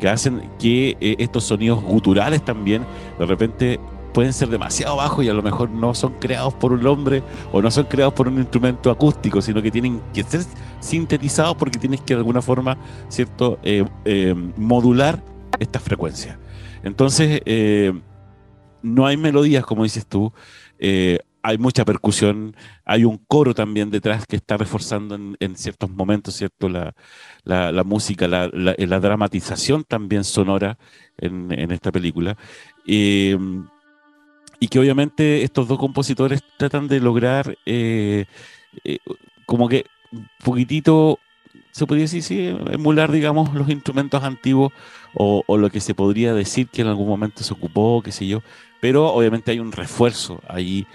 que 0.00 0.08
hacen 0.08 0.50
que 0.58 0.96
estos 1.00 1.44
sonidos 1.44 1.82
guturales 1.82 2.44
también 2.44 2.84
de 3.18 3.24
repente 3.24 3.80
pueden 4.16 4.32
ser 4.32 4.48
demasiado 4.48 4.96
bajos 4.96 5.22
y 5.26 5.28
a 5.28 5.34
lo 5.34 5.42
mejor 5.42 5.68
no 5.68 5.92
son 5.92 6.14
creados 6.14 6.54
por 6.54 6.72
un 6.72 6.86
hombre 6.86 7.22
o 7.52 7.60
no 7.60 7.70
son 7.70 7.84
creados 7.84 8.14
por 8.14 8.28
un 8.28 8.38
instrumento 8.38 8.90
acústico, 8.90 9.42
sino 9.42 9.60
que 9.60 9.70
tienen 9.70 10.00
que 10.14 10.22
ser 10.22 10.40
sintetizados 10.80 11.54
porque 11.56 11.78
tienes 11.78 12.00
que 12.00 12.14
de 12.14 12.20
alguna 12.20 12.40
forma, 12.40 12.78
¿cierto?, 13.10 13.58
eh, 13.62 13.84
eh, 14.06 14.34
modular 14.56 15.22
estas 15.58 15.82
frecuencias. 15.82 16.38
Entonces, 16.82 17.42
eh, 17.44 17.92
no 18.80 19.04
hay 19.04 19.18
melodías, 19.18 19.66
como 19.66 19.82
dices 19.82 20.06
tú, 20.06 20.32
hay 20.78 21.58
mucha 21.58 21.84
percusión, 21.84 22.56
hay 22.86 23.04
un 23.04 23.18
coro 23.18 23.52
también 23.52 23.90
detrás 23.90 24.24
que 24.26 24.36
está 24.36 24.56
reforzando 24.56 25.14
en, 25.38 25.56
ciertos 25.56 25.90
momentos, 25.90 26.36
¿cierto? 26.36 26.70
La, 26.70 26.94
la, 27.44 27.84
música, 27.84 28.26
la, 28.26 28.50
la, 28.50 29.00
dramatización 29.00 29.84
también 29.84 30.24
sonora 30.24 30.78
en, 31.18 31.70
esta 31.70 31.92
película. 31.92 32.38
Y 34.60 34.68
que 34.68 34.78
obviamente 34.78 35.42
estos 35.42 35.68
dos 35.68 35.78
compositores 35.78 36.42
tratan 36.56 36.88
de 36.88 37.00
lograr 37.00 37.56
eh, 37.66 38.26
eh, 38.84 38.98
como 39.44 39.68
que 39.68 39.86
un 40.12 40.28
poquitito, 40.44 41.18
se 41.72 41.86
podría 41.86 42.04
decir, 42.04 42.22
sí, 42.22 42.46
emular, 42.70 43.10
digamos, 43.12 43.52
los 43.54 43.68
instrumentos 43.68 44.22
antiguos 44.22 44.72
o, 45.14 45.42
lo 45.56 45.70
que 45.70 45.80
se 45.80 45.94
podría 45.94 46.34
decir 46.34 46.68
que 46.68 46.82
en 46.82 46.88
algún 46.88 47.08
momento 47.08 47.42
se 47.42 47.52
ocupó, 47.52 48.02
qué 48.02 48.12
sé 48.12 48.26
yo, 48.26 48.42
pero 48.80 49.12
obviamente 49.12 49.50
hay 49.50 49.58
un 49.58 49.72
refuerzo 49.72 50.40
ahí 50.48 50.86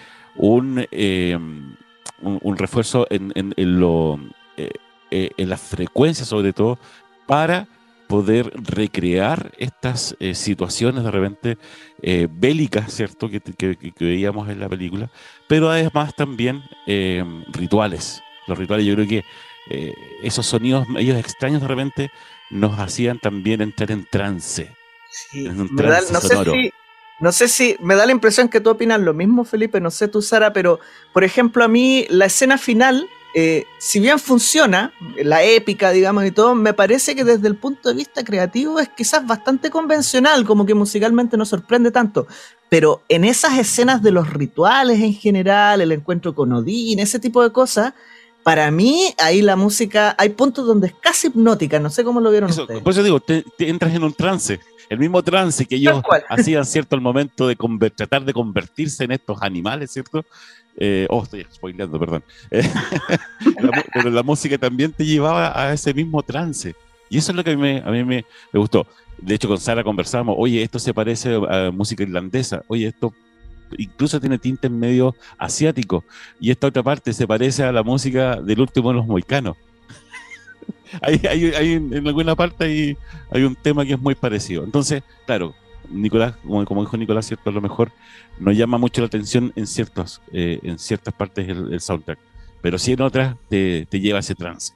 eh, 0.91 1.37
un, 1.41 1.77
un, 2.21 2.57
refuerzo 2.57 3.07
en, 3.09 3.31
en, 3.35 3.53
en 3.57 3.79
lo, 3.79 4.19
en 5.09 5.49
la 5.49 5.57
frecuencia 5.57 6.25
sobre 6.25 6.53
todo 6.53 6.79
para 7.25 7.67
poder 8.11 8.51
recrear 8.55 9.51
estas 9.57 10.15
situaciones 10.33 11.03
de 11.03 11.11
repente 11.11 11.57
bélicas, 12.29 12.93
¿cierto? 12.93 13.29
Que, 13.29 13.39
que, 13.39 13.93
veíamos 13.99 14.49
en 14.49 14.59
la 14.59 14.67
película, 14.67 15.09
pero 15.47 15.69
además 15.69 16.13
también 16.13 16.61
rituales. 17.53 18.21
Los 18.47 18.57
rituales 18.57 18.85
yo 18.85 18.95
creo 18.95 19.07
que 19.07 19.23
esos 20.21 20.45
sonidos, 20.45 20.85
ellos 20.97 21.17
extraños 21.17 21.61
de 21.61 21.67
repente, 21.67 22.11
nos 22.49 22.77
hacían 22.77 23.17
también 23.19 23.61
entrar 23.61 23.91
en 23.91 24.05
trance. 24.05 24.69
en 25.33 25.61
un 25.61 25.75
trance 25.75 26.13
sonoro. 26.15 26.53
No 27.21 27.31
sé 27.31 27.47
si 27.47 27.77
me 27.79 27.95
da 27.95 28.07
la 28.07 28.11
impresión 28.11 28.49
que 28.49 28.59
tú 28.59 28.71
opinas 28.71 28.99
lo 28.99 29.13
mismo, 29.13 29.45
Felipe, 29.45 29.79
no 29.79 29.91
sé 29.91 30.07
tú, 30.07 30.23
Sara, 30.23 30.53
pero 30.53 30.79
por 31.13 31.23
ejemplo, 31.23 31.63
a 31.63 31.67
mí 31.67 32.07
la 32.09 32.25
escena 32.25 32.57
final, 32.57 33.07
eh, 33.33 33.65
si 33.77 33.99
bien 33.99 34.19
funciona, 34.19 34.93
la 35.23 35.43
épica, 35.43 35.91
digamos, 35.91 36.25
y 36.25 36.31
todo, 36.31 36.53
me 36.53 36.73
parece 36.73 37.15
que 37.15 37.23
desde 37.23 37.47
el 37.47 37.55
punto 37.55 37.89
de 37.89 37.95
vista 37.95 38.23
creativo 38.23 38.79
es 38.79 38.89
quizás 38.89 39.25
bastante 39.25 39.69
convencional, 39.69 40.45
como 40.45 40.65
que 40.65 40.73
musicalmente 40.73 41.37
no 41.37 41.45
sorprende 41.45 41.91
tanto. 41.91 42.27
Pero 42.69 43.03
en 43.09 43.23
esas 43.23 43.57
escenas 43.57 44.01
de 44.01 44.11
los 44.11 44.29
rituales 44.29 44.99
en 44.99 45.13
general, 45.13 45.81
el 45.81 45.91
encuentro 45.91 46.35
con 46.35 46.51
Odín, 46.51 46.99
ese 46.99 47.19
tipo 47.19 47.41
de 47.43 47.51
cosas, 47.51 47.93
para 48.43 48.71
mí, 48.71 49.13
ahí 49.17 49.41
la 49.41 49.55
música, 49.55 50.15
hay 50.17 50.29
puntos 50.29 50.65
donde 50.65 50.87
es 50.87 50.93
casi 50.99 51.27
hipnótica, 51.27 51.79
no 51.79 51.89
sé 51.89 52.03
cómo 52.03 52.19
lo 52.19 52.31
vieron 52.31 52.49
ustedes. 52.49 52.81
Por 52.81 52.91
eso 52.91 53.03
digo, 53.03 53.19
te 53.19 53.43
entras 53.59 53.93
en 53.93 54.03
un 54.03 54.13
trance 54.13 54.59
el 54.91 54.99
mismo 54.99 55.23
trance 55.23 55.65
que 55.65 55.75
ellos 55.75 56.03
hacían, 56.29 56.65
¿cierto? 56.65 56.97
Al 56.97 57.01
momento 57.01 57.47
de 57.47 57.55
tratar 57.95 58.25
de 58.25 58.33
convertirse 58.33 59.05
en 59.05 59.13
estos 59.13 59.41
animales, 59.41 59.89
¿cierto? 59.89 60.25
Eh, 60.75 61.07
oh, 61.09 61.23
estoy 61.23 61.47
spoileando, 61.49 61.97
perdón. 61.97 62.23
pero 63.93 64.09
la 64.09 64.21
música 64.21 64.57
también 64.57 64.91
te 64.91 65.05
llevaba 65.05 65.57
a 65.57 65.71
ese 65.71 65.93
mismo 65.93 66.21
trance. 66.23 66.75
Y 67.09 67.19
eso 67.19 67.31
es 67.31 67.37
lo 67.37 67.43
que 67.43 67.51
a 67.51 67.55
mí, 67.55 67.61
me, 67.61 67.77
a 67.79 67.89
mí 67.89 68.03
me, 68.03 68.25
gustó. 68.51 68.85
De 69.17 69.35
hecho, 69.35 69.47
con 69.47 69.59
Sara 69.59 69.81
conversamos, 69.81 70.35
oye, 70.37 70.61
esto 70.61 70.77
se 70.77 70.93
parece 70.93 71.35
a 71.35 71.71
música 71.71 72.03
irlandesa, 72.03 72.63
oye, 72.67 72.87
esto 72.87 73.13
incluso 73.77 74.19
tiene 74.19 74.37
tintes 74.39 74.69
medio 74.69 75.15
asiáticos, 75.37 76.03
y 76.37 76.51
esta 76.51 76.67
otra 76.67 76.83
parte 76.83 77.13
se 77.13 77.25
parece 77.25 77.63
a 77.63 77.71
la 77.71 77.83
música 77.83 78.41
del 78.41 78.59
último 78.59 78.89
de 78.89 78.95
los 78.95 79.07
moicanos 79.07 79.55
hay, 81.01 81.19
hay, 81.25 81.73
en 81.73 82.07
alguna 82.07 82.35
parte 82.35 82.65
hay, 82.65 82.97
hay 83.31 83.43
un 83.43 83.55
tema 83.55 83.85
que 83.85 83.93
es 83.93 84.01
muy 84.01 84.15
parecido. 84.15 84.63
Entonces, 84.63 85.03
claro, 85.25 85.53
Nicolás, 85.91 86.35
como, 86.65 86.81
dijo 86.81 86.97
Nicolás, 86.97 87.25
cierto, 87.27 87.49
a 87.49 87.53
lo 87.53 87.61
mejor 87.61 87.91
no 88.39 88.51
llama 88.51 88.77
mucho 88.77 89.01
la 89.01 89.07
atención 89.07 89.51
en 89.55 89.67
ciertas, 89.67 90.21
eh, 90.31 90.59
en 90.63 90.79
ciertas 90.79 91.13
partes 91.13 91.47
el, 91.47 91.79
soundtrack, 91.79 92.19
pero 92.61 92.77
sí 92.77 92.93
en 92.93 93.01
otras 93.01 93.35
te, 93.49 93.85
lleva 93.91 94.17
a 94.17 94.21
ese 94.21 94.35
trance. 94.35 94.73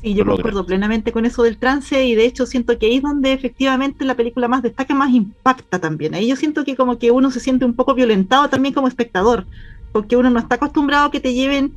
Sí, 0.00 0.14
yo 0.14 0.26
concuerdo 0.26 0.66
plenamente 0.66 1.12
con 1.12 1.26
eso 1.26 1.44
del 1.44 1.58
trance 1.58 2.04
y 2.04 2.16
de 2.16 2.24
hecho 2.24 2.44
siento 2.44 2.76
que 2.76 2.86
ahí 2.86 2.96
es 2.96 3.02
donde 3.02 3.32
efectivamente 3.32 4.04
la 4.04 4.16
película 4.16 4.48
más 4.48 4.62
destaca, 4.62 4.94
más 4.94 5.10
impacta 5.12 5.78
también. 5.78 6.14
Ahí 6.14 6.28
yo 6.28 6.34
siento 6.34 6.64
que 6.64 6.74
como 6.74 6.98
que 6.98 7.12
uno 7.12 7.30
se 7.30 7.38
siente 7.38 7.64
un 7.64 7.74
poco 7.74 7.94
violentado 7.94 8.48
también 8.48 8.74
como 8.74 8.88
espectador, 8.88 9.46
porque 9.92 10.16
uno 10.16 10.30
no 10.30 10.40
está 10.40 10.56
acostumbrado 10.56 11.06
a 11.06 11.10
que 11.12 11.20
te 11.20 11.34
lleven 11.34 11.74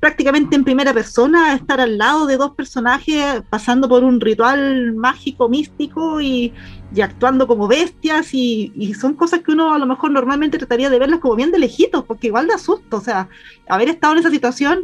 prácticamente 0.00 0.56
en 0.56 0.64
primera 0.64 0.92
persona, 0.92 1.54
estar 1.54 1.80
al 1.80 1.98
lado 1.98 2.26
de 2.26 2.36
dos 2.36 2.52
personajes 2.52 3.42
pasando 3.48 3.88
por 3.88 4.04
un 4.04 4.20
ritual 4.20 4.94
mágico, 4.94 5.48
místico 5.48 6.20
y, 6.20 6.52
actuando 7.02 7.46
como 7.46 7.66
bestias 7.66 8.32
y, 8.32 8.94
son 8.98 9.14
cosas 9.14 9.40
que 9.40 9.52
uno 9.52 9.74
a 9.74 9.78
lo 9.78 9.86
mejor 9.86 10.10
normalmente 10.10 10.58
trataría 10.58 10.90
de 10.90 10.98
verlas 10.98 11.20
como 11.20 11.36
bien 11.36 11.50
de 11.50 11.58
lejitos, 11.58 12.04
porque 12.04 12.28
igual 12.28 12.46
da 12.46 12.58
susto, 12.58 12.98
o 12.98 13.00
sea, 13.00 13.28
haber 13.68 13.88
estado 13.88 14.14
en 14.14 14.20
esa 14.20 14.30
situación 14.30 14.80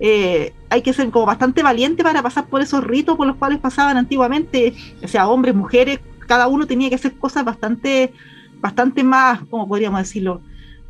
eh, 0.00 0.52
hay 0.70 0.82
que 0.82 0.92
ser 0.92 1.10
como 1.10 1.26
bastante 1.26 1.62
valiente 1.62 2.02
para 2.02 2.22
pasar 2.22 2.46
por 2.46 2.60
esos 2.60 2.82
ritos 2.82 3.16
por 3.16 3.26
los 3.26 3.36
cuales 3.36 3.60
pasaban 3.60 3.96
antiguamente, 3.96 4.74
o 5.02 5.08
sea, 5.08 5.28
hombres, 5.28 5.54
mujeres, 5.54 6.00
cada 6.26 6.48
uno 6.48 6.66
tenía 6.66 6.88
que 6.88 6.96
hacer 6.96 7.14
cosas 7.14 7.44
bastante, 7.44 8.12
bastante 8.60 9.04
más, 9.04 9.40
como 9.50 9.68
podríamos 9.68 10.00
decirlo, 10.00 10.40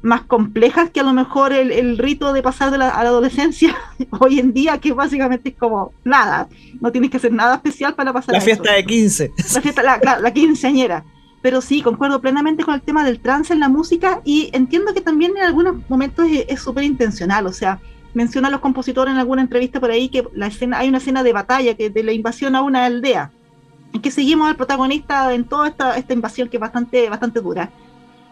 más 0.05 0.23
complejas 0.23 0.91
que 0.91 1.01
a 1.01 1.03
lo 1.03 1.15
mejor 1.15 1.55
el, 1.55 1.97
rito 1.97 2.35
de 2.35 2.43
pasar 2.43 2.71
de 2.71 2.77
la, 2.77 2.91
a 2.91 3.03
la 3.03 3.09
adolescencia 3.09 3.75
hoy 4.21 4.39
en 4.39 4.53
día, 4.53 4.77
que 4.77 4.93
básicamente 4.93 5.49
es 5.49 5.57
como 5.57 5.93
nada, 6.05 6.47
no 6.81 6.93
tienes 6.93 7.11
que 7.11 7.17
hacer 7.17 7.33
nada 7.33 7.55
especial 7.55 7.95
para 7.95 8.13
pasar. 8.13 8.35
La 8.35 8.43
fiesta 8.43 8.75
de 8.75 8.85
15. 8.85 9.33
La 9.55 9.61
fiesta, 9.63 9.83
la, 9.83 10.21
la, 10.21 10.31
quinceañera. 10.33 11.07
Pero 11.41 11.63
sí, 11.63 11.81
concuerdo 11.81 12.21
plenamente 12.21 12.65
con 12.65 12.75
el 12.75 12.83
tema 12.83 13.03
del 13.03 13.19
trance 13.19 13.55
en 13.55 13.61
la 13.61 13.71
música 13.71 14.21
y 14.25 14.51
entiendo 14.53 14.93
que 14.93 15.01
también 15.01 15.39
en 15.39 15.43
algunos 15.43 15.77
momentos 15.89 16.27
es 16.31 16.61
súper 16.61 16.85
intencional, 16.85 17.47
o 17.47 17.53
sea, 17.55 17.81
menciona 18.13 18.49
a 18.49 18.51
los 18.51 18.61
compositores 18.61 19.13
en 19.13 19.19
alguna 19.19 19.41
entrevista 19.41 19.81
por 19.81 19.91
ahí 19.91 20.11
que 20.11 20.25
la 20.35 20.49
escena, 20.49 20.81
hay 20.81 20.91
una 20.91 20.99
escena 20.99 21.23
de 21.23 21.33
batalla 21.33 21.75
que 21.75 21.89
de 21.89 22.03
la 22.03 22.13
invasión 22.13 22.55
a 22.57 22.61
una 22.61 22.85
aldea, 22.85 23.33
en 23.95 24.03
que 24.03 24.11
seguimos 24.11 24.49
al 24.49 24.57
protagonista 24.57 25.33
en 25.33 25.45
toda 25.45 25.69
esta, 25.69 25.97
esta 25.97 26.13
invasión 26.13 26.51
que 26.51 26.59
es 26.59 26.61
bastante, 26.61 27.09
bastante 27.09 27.41
dura. 27.41 27.71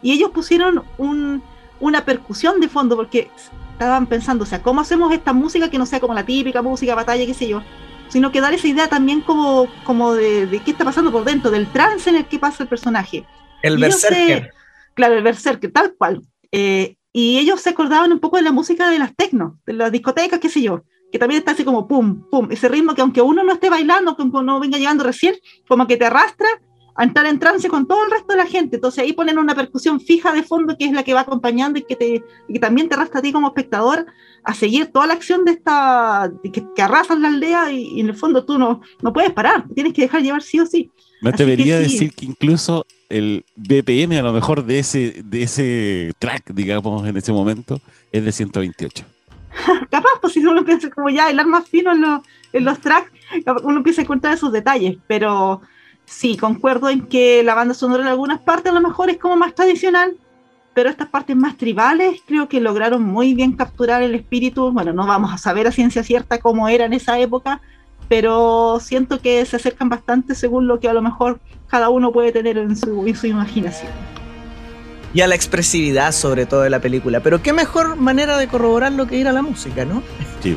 Y 0.02 0.12
ellos 0.12 0.32
pusieron 0.32 0.82
un, 0.98 1.42
una 1.82 2.04
percusión 2.04 2.60
de 2.60 2.68
fondo, 2.68 2.96
porque 2.96 3.28
estaban 3.72 4.06
pensando, 4.06 4.44
o 4.44 4.46
sea, 4.46 4.62
¿cómo 4.62 4.80
hacemos 4.80 5.12
esta 5.12 5.32
música 5.32 5.68
que 5.68 5.78
no 5.78 5.84
sea 5.84 5.98
como 5.98 6.14
la 6.14 6.24
típica 6.24 6.62
música, 6.62 6.94
batalla, 6.94 7.26
qué 7.26 7.34
sé 7.34 7.48
yo? 7.48 7.62
Sino 8.08 8.30
que 8.30 8.40
dar 8.40 8.54
esa 8.54 8.68
idea 8.68 8.88
también 8.88 9.20
como, 9.20 9.66
como 9.82 10.14
de, 10.14 10.60
qué 10.64 10.70
está 10.70 10.84
pasando 10.84 11.10
por 11.10 11.24
dentro, 11.24 11.50
del 11.50 11.66
trance 11.66 12.08
en 12.08 12.16
el 12.16 12.26
que 12.26 12.38
pasa 12.38 12.62
el 12.62 12.68
personaje. 12.68 13.26
El 13.62 13.78
berserker. 13.78 14.52
claro, 14.94 15.14
el 15.14 15.24
berserker, 15.24 15.72
tal 15.72 15.94
cual. 15.98 16.22
Eh, 16.52 16.96
y 17.12 17.38
ellos 17.38 17.60
se 17.60 17.70
acordaban 17.70 18.12
un 18.12 18.20
poco 18.20 18.36
de 18.36 18.42
la 18.42 18.52
música 18.52 18.88
de 18.88 19.00
las 19.00 19.16
tecno, 19.16 19.58
de 19.66 19.72
las 19.72 19.90
discotecas, 19.90 20.38
qué 20.38 20.48
sé 20.48 20.62
yo, 20.62 20.84
que 21.10 21.18
también 21.18 21.40
está 21.40 21.50
así 21.50 21.64
como 21.64 21.88
pum, 21.88 22.22
pum, 22.30 22.46
ese 22.52 22.68
ritmo 22.68 22.94
que 22.94 23.02
aunque 23.02 23.22
uno 23.22 23.42
no 23.42 23.52
esté 23.52 23.70
bailando, 23.70 24.16
que 24.16 24.24
no 24.24 24.60
venga 24.60 24.78
llegando 24.78 25.02
recién, 25.02 25.34
como 25.66 25.88
que 25.88 25.96
te 25.96 26.06
arrastra 26.06 26.48
a 26.94 27.04
entrar 27.04 27.26
en 27.26 27.38
trance 27.38 27.68
con 27.68 27.86
todo 27.86 28.04
el 28.04 28.10
resto 28.10 28.32
de 28.32 28.36
la 28.36 28.46
gente. 28.46 28.76
Entonces 28.76 29.02
ahí 29.02 29.12
ponen 29.12 29.38
una 29.38 29.54
percusión 29.54 30.00
fija 30.00 30.32
de 30.32 30.42
fondo 30.42 30.76
que 30.78 30.86
es 30.86 30.92
la 30.92 31.02
que 31.02 31.14
va 31.14 31.20
acompañando 31.20 31.78
y 31.78 31.82
que, 31.82 31.96
te, 31.96 32.22
y 32.48 32.52
que 32.52 32.58
también 32.58 32.88
te 32.88 32.94
arrastra 32.94 33.20
a 33.20 33.22
ti 33.22 33.32
como 33.32 33.48
espectador 33.48 34.06
a 34.44 34.54
seguir 34.54 34.86
toda 34.86 35.06
la 35.06 35.14
acción 35.14 35.44
de 35.44 35.52
esta, 35.52 36.30
que, 36.42 36.64
que 36.74 36.82
arrasan 36.82 37.22
la 37.22 37.28
aldea 37.28 37.72
y, 37.72 38.00
en 38.00 38.08
el 38.08 38.14
fondo 38.14 38.44
tú 38.44 38.58
no, 38.58 38.82
no 39.00 39.12
puedes 39.12 39.32
parar, 39.32 39.66
tienes 39.74 39.92
que 39.92 40.02
dejar 40.02 40.22
llevar 40.22 40.42
sí 40.42 40.60
o 40.60 40.66
sí. 40.66 40.90
Me 41.20 41.30
atrevería 41.30 41.76
a 41.76 41.80
decir 41.80 42.12
que 42.12 42.24
incluso 42.24 42.84
el 43.08 43.44
BPM 43.54 44.18
a 44.18 44.22
lo 44.22 44.32
mejor 44.32 44.64
de 44.64 44.80
ese, 44.80 45.22
de 45.24 45.42
ese 45.44 46.12
track, 46.18 46.52
digamos, 46.52 47.06
en 47.06 47.16
ese 47.16 47.32
momento, 47.32 47.80
es 48.10 48.24
de 48.24 48.32
128. 48.32 49.04
Capaz, 49.90 50.10
pues 50.20 50.32
si 50.32 50.44
uno 50.44 50.64
piensa 50.64 50.90
como 50.90 51.10
ya 51.10 51.30
el 51.30 51.46
más 51.46 51.68
fino 51.68 51.92
en 51.92 52.00
los, 52.00 52.22
en 52.52 52.64
los 52.64 52.80
tracks, 52.80 53.12
uno 53.62 53.76
empieza 53.76 54.00
a 54.00 54.04
encontrar 54.04 54.34
esos 54.34 54.50
detalles, 54.50 54.96
pero 55.06 55.62
sí, 56.12 56.36
concuerdo 56.36 56.88
en 56.88 57.06
que 57.06 57.42
la 57.42 57.54
banda 57.54 57.74
sonora 57.74 58.02
en 58.02 58.08
algunas 58.08 58.40
partes 58.40 58.70
a 58.70 58.74
lo 58.74 58.80
mejor 58.80 59.10
es 59.10 59.18
como 59.18 59.36
más 59.36 59.54
tradicional, 59.54 60.14
pero 60.74 60.88
estas 60.88 61.08
partes 61.08 61.36
más 61.36 61.56
tribales 61.56 62.20
creo 62.26 62.48
que 62.48 62.60
lograron 62.60 63.02
muy 63.02 63.34
bien 63.34 63.52
capturar 63.52 64.02
el 64.02 64.14
espíritu. 64.14 64.70
Bueno, 64.72 64.92
no 64.92 65.06
vamos 65.06 65.32
a 65.32 65.38
saber 65.38 65.66
a 65.66 65.72
ciencia 65.72 66.02
cierta 66.02 66.38
cómo 66.38 66.68
era 66.68 66.84
en 66.84 66.92
esa 66.92 67.18
época, 67.18 67.60
pero 68.08 68.78
siento 68.80 69.20
que 69.20 69.44
se 69.44 69.56
acercan 69.56 69.88
bastante 69.88 70.34
según 70.34 70.66
lo 70.66 70.80
que 70.80 70.88
a 70.88 70.92
lo 70.92 71.02
mejor 71.02 71.40
cada 71.66 71.88
uno 71.88 72.12
puede 72.12 72.32
tener 72.32 72.58
en 72.58 72.76
su, 72.76 73.06
en 73.06 73.16
su 73.16 73.26
imaginación. 73.26 73.90
Y 75.14 75.20
a 75.20 75.26
la 75.26 75.34
expresividad 75.34 76.12
sobre 76.12 76.46
todo 76.46 76.62
de 76.62 76.70
la 76.70 76.80
película. 76.80 77.20
Pero 77.20 77.42
qué 77.42 77.52
mejor 77.52 77.96
manera 77.96 78.38
de 78.38 78.48
corroborar 78.48 78.92
lo 78.92 79.06
que 79.06 79.18
ir 79.18 79.28
a 79.28 79.32
la 79.32 79.42
música, 79.42 79.84
¿no? 79.84 80.02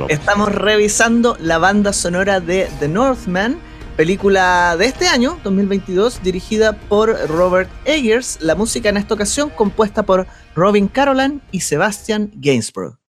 Estamos 0.08 0.53
revisando 0.53 1.38
la 1.41 1.58
banda 1.58 1.91
sonora 1.91 2.39
de 2.39 2.70
The 2.80 2.88
Northman 2.88 3.58
Película 3.96 4.76
de 4.78 4.88
este 4.88 5.08
año, 5.08 5.39
2022, 5.46 6.22
dirigida 6.22 6.74
por 6.74 7.18
Robert 7.30 7.70
Eggers, 7.86 8.39
la 8.41 8.54
música 8.54 8.89
en 8.89 8.98
esta 8.98 9.14
ocasión 9.14 9.50
compuesta 9.50 10.04
por 10.04 10.28
Robin 10.54 10.89
Carolan 10.89 11.41
y 11.52 11.62
Sebastian 11.62 12.30
Gainsborough. 12.36 13.05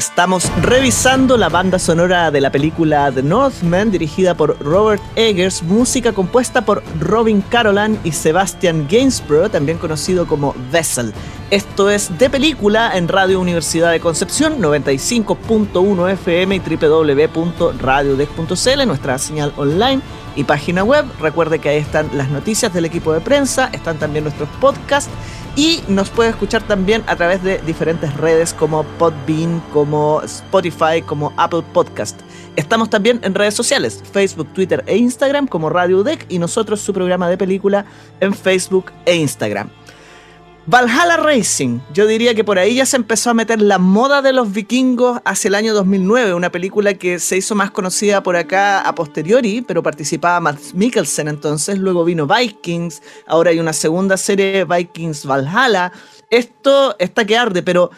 Estamos 0.00 0.50
revisando 0.62 1.36
la 1.36 1.50
banda 1.50 1.78
sonora 1.78 2.30
de 2.30 2.40
la 2.40 2.50
película 2.50 3.12
The 3.12 3.22
Northman, 3.22 3.90
dirigida 3.90 4.34
por 4.34 4.58
Robert 4.64 5.02
Eggers, 5.14 5.62
música 5.62 6.14
compuesta 6.14 6.64
por 6.64 6.82
Robin 6.98 7.42
Carolan 7.42 7.98
y 8.02 8.12
Sebastian 8.12 8.88
Gainsborough, 8.90 9.50
también 9.50 9.76
conocido 9.76 10.26
como 10.26 10.54
Vessel. 10.72 11.12
Esto 11.50 11.90
es 11.90 12.16
de 12.16 12.30
película 12.30 12.96
en 12.96 13.08
Radio 13.08 13.40
Universidad 13.40 13.90
de 13.90 14.00
Concepción, 14.00 14.62
95.1 14.62 16.10
FM 16.12 16.56
y 16.56 16.60
www.radiodec.cl, 16.60 18.86
nuestra 18.86 19.18
señal 19.18 19.52
online 19.58 20.00
y 20.34 20.44
página 20.44 20.82
web. 20.82 21.04
Recuerde 21.20 21.58
que 21.58 21.68
ahí 21.68 21.76
están 21.76 22.08
las 22.14 22.30
noticias 22.30 22.72
del 22.72 22.86
equipo 22.86 23.12
de 23.12 23.20
prensa, 23.20 23.68
están 23.74 23.98
también 23.98 24.24
nuestros 24.24 24.48
podcasts 24.62 25.10
y 25.60 25.84
nos 25.88 26.08
puede 26.08 26.30
escuchar 26.30 26.62
también 26.62 27.04
a 27.06 27.16
través 27.16 27.42
de 27.42 27.58
diferentes 27.58 28.16
redes 28.16 28.54
como 28.54 28.82
Podbean, 28.98 29.60
como 29.74 30.22
Spotify, 30.22 31.02
como 31.04 31.34
Apple 31.36 31.62
Podcast. 31.74 32.18
Estamos 32.56 32.88
también 32.88 33.20
en 33.22 33.34
redes 33.34 33.52
sociales, 33.52 34.02
Facebook, 34.10 34.48
Twitter 34.54 34.82
e 34.86 34.96
Instagram 34.96 35.46
como 35.46 35.68
Radio 35.68 36.02
Deck 36.02 36.24
y 36.30 36.38
nosotros 36.38 36.80
su 36.80 36.94
programa 36.94 37.28
de 37.28 37.36
película 37.36 37.84
en 38.20 38.32
Facebook 38.32 38.90
e 39.04 39.16
Instagram. 39.16 39.68
Valhalla 40.70 41.16
Racing, 41.16 41.80
yo 41.92 42.06
diría 42.06 42.32
que 42.32 42.44
por 42.44 42.56
ahí 42.56 42.76
ya 42.76 42.86
se 42.86 42.94
empezó 42.94 43.30
a 43.30 43.34
meter 43.34 43.60
la 43.60 43.78
moda 43.78 44.22
de 44.22 44.32
los 44.32 44.52
vikingos 44.52 45.20
hacia 45.24 45.48
el 45.48 45.56
año 45.56 45.74
2009, 45.74 46.32
una 46.32 46.52
película 46.52 46.94
que 46.94 47.18
se 47.18 47.36
hizo 47.36 47.56
más 47.56 47.72
conocida 47.72 48.22
por 48.22 48.36
acá 48.36 48.80
a 48.82 48.94
posteriori, 48.94 49.62
pero 49.62 49.82
participaba 49.82 50.38
Matt 50.38 50.60
Mikkelsen 50.74 51.26
entonces, 51.26 51.76
luego 51.76 52.04
vino 52.04 52.24
Vikings, 52.24 53.02
ahora 53.26 53.50
hay 53.50 53.58
una 53.58 53.72
segunda 53.72 54.16
serie 54.16 54.64
Vikings 54.64 55.26
Valhalla, 55.26 55.90
esto 56.30 56.94
está 57.00 57.24
que 57.24 57.36
arde, 57.36 57.64
pero 57.64 57.90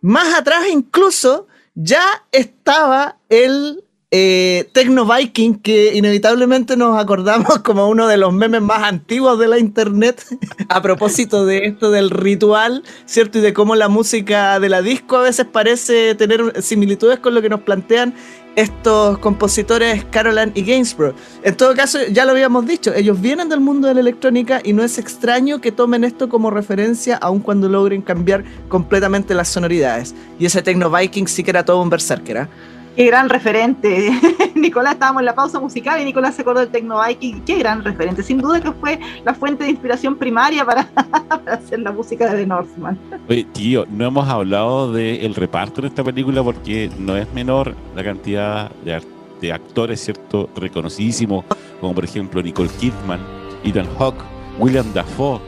más 0.00 0.32
atrás 0.32 0.62
incluso 0.70 1.48
ya 1.74 2.04
estaba 2.30 3.18
el 3.30 3.82
eh, 4.14 4.68
Tecno 4.74 5.06
Viking, 5.06 5.54
que 5.54 5.94
inevitablemente 5.94 6.76
nos 6.76 6.98
acordamos 6.98 7.58
como 7.64 7.88
uno 7.88 8.06
de 8.06 8.18
los 8.18 8.30
memes 8.30 8.60
más 8.60 8.82
antiguos 8.82 9.38
de 9.38 9.48
la 9.48 9.58
internet, 9.58 10.22
a 10.68 10.82
propósito 10.82 11.46
de 11.46 11.64
esto 11.64 11.90
del 11.90 12.10
ritual, 12.10 12.84
¿cierto? 13.06 13.38
Y 13.38 13.40
de 13.40 13.54
cómo 13.54 13.74
la 13.74 13.88
música 13.88 14.60
de 14.60 14.68
la 14.68 14.82
disco 14.82 15.16
a 15.16 15.22
veces 15.22 15.46
parece 15.46 16.14
tener 16.14 16.62
similitudes 16.62 17.20
con 17.20 17.34
lo 17.34 17.40
que 17.40 17.48
nos 17.48 17.62
plantean 17.62 18.14
estos 18.54 19.16
compositores 19.16 20.04
Carolan 20.04 20.52
y 20.54 20.62
Gainsborough. 20.62 21.14
En 21.42 21.56
todo 21.56 21.74
caso, 21.74 21.98
ya 22.10 22.26
lo 22.26 22.32
habíamos 22.32 22.66
dicho, 22.66 22.92
ellos 22.92 23.18
vienen 23.18 23.48
del 23.48 23.60
mundo 23.60 23.88
de 23.88 23.94
la 23.94 24.00
electrónica 24.00 24.60
y 24.62 24.74
no 24.74 24.82
es 24.84 24.98
extraño 24.98 25.62
que 25.62 25.72
tomen 25.72 26.04
esto 26.04 26.28
como 26.28 26.50
referencia, 26.50 27.16
aun 27.16 27.40
cuando 27.40 27.70
logren 27.70 28.02
cambiar 28.02 28.44
completamente 28.68 29.32
las 29.32 29.48
sonoridades. 29.48 30.14
Y 30.38 30.44
ese 30.44 30.60
Tecno 30.60 30.90
Viking 30.90 31.28
sí 31.28 31.42
que 31.42 31.50
era 31.50 31.64
todo 31.64 31.80
un 31.80 31.88
berserker, 31.88 32.36
¿eh? 32.36 32.48
Qué 32.96 33.06
gran 33.06 33.28
referente. 33.28 34.10
Nicolás, 34.54 34.94
estábamos 34.94 35.20
en 35.22 35.26
la 35.26 35.34
pausa 35.34 35.58
musical 35.58 36.00
y 36.00 36.04
Nicolás 36.04 36.34
se 36.34 36.42
acordó 36.42 36.60
del 36.60 36.68
Tecno 36.68 37.00
Qué 37.46 37.58
gran 37.58 37.82
referente. 37.82 38.22
Sin 38.22 38.38
duda 38.38 38.60
que 38.60 38.72
fue 38.72 38.98
la 39.24 39.34
fuente 39.34 39.64
de 39.64 39.70
inspiración 39.70 40.16
primaria 40.16 40.64
para, 40.64 40.88
hacer 41.46 41.80
la 41.80 41.92
música 41.92 42.30
de 42.30 42.38
The 42.38 42.46
Northman. 42.46 42.98
Oye, 43.28 43.44
tío, 43.52 43.86
no 43.90 44.06
hemos 44.06 44.28
hablado 44.28 44.92
del 44.92 45.34
reparto 45.34 45.80
en 45.80 45.86
esta 45.86 46.04
película 46.04 46.42
porque 46.42 46.90
no 46.98 47.16
es 47.16 47.32
menor 47.32 47.74
la 47.96 48.04
cantidad 48.04 48.70
de, 48.84 49.52
actores, 49.52 50.04
¿cierto? 50.04 50.48
Reconocidísimos, 50.54 51.44
como 51.80 51.94
por 51.94 52.04
ejemplo 52.04 52.40
Nicole 52.42 52.70
Kidman, 52.78 53.20
Ethan 53.64 53.88
Hawke, 53.98 54.22
William 54.58 54.86
Dafoe. 54.92 55.40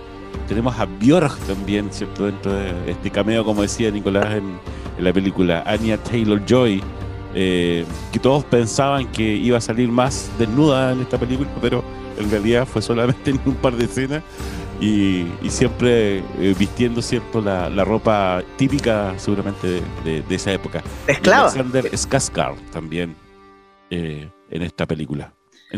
Tenemos 0.48 0.78
a 0.78 0.86
Björk 0.86 1.38
también, 1.46 1.92
¿cierto? 1.92 2.26
Dentro 2.26 2.52
de 2.52 2.90
este 2.90 3.10
cameo, 3.10 3.44
como 3.44 3.62
decía 3.62 3.90
Nicolás 3.90 4.34
en, 4.34 4.58
la 4.98 5.12
película. 5.12 5.62
Anya 5.66 5.96
Taylor-Joy 5.98 6.82
eh, 7.34 7.84
que 8.12 8.18
todos 8.20 8.44
pensaban 8.44 9.10
que 9.10 9.22
iba 9.22 9.58
a 9.58 9.60
salir 9.60 9.88
más 9.88 10.30
desnuda 10.38 10.92
en 10.92 11.00
esta 11.00 11.18
película, 11.18 11.50
pero 11.60 11.84
en 12.16 12.30
realidad 12.30 12.66
fue 12.66 12.80
solamente 12.80 13.30
en 13.32 13.40
un 13.44 13.56
par 13.56 13.74
de 13.76 13.86
escenas 13.86 14.22
y, 14.80 15.26
siempre 15.48 16.18
eh, 16.18 16.54
vistiendo 16.58 17.02
cierto 17.02 17.40
la, 17.40 17.84
ropa 17.84 18.42
típica 18.56 19.18
seguramente 19.18 19.82
de, 20.04 20.24
esa 20.30 20.52
época. 20.52 20.82
Esclava. 21.06 21.48
Alexander 21.48 21.90
Skarsgård 21.92 22.70
también 22.70 23.16
eh, 23.90 24.30
en 24.50 24.62
esta 24.62 24.86
película. 24.86 25.32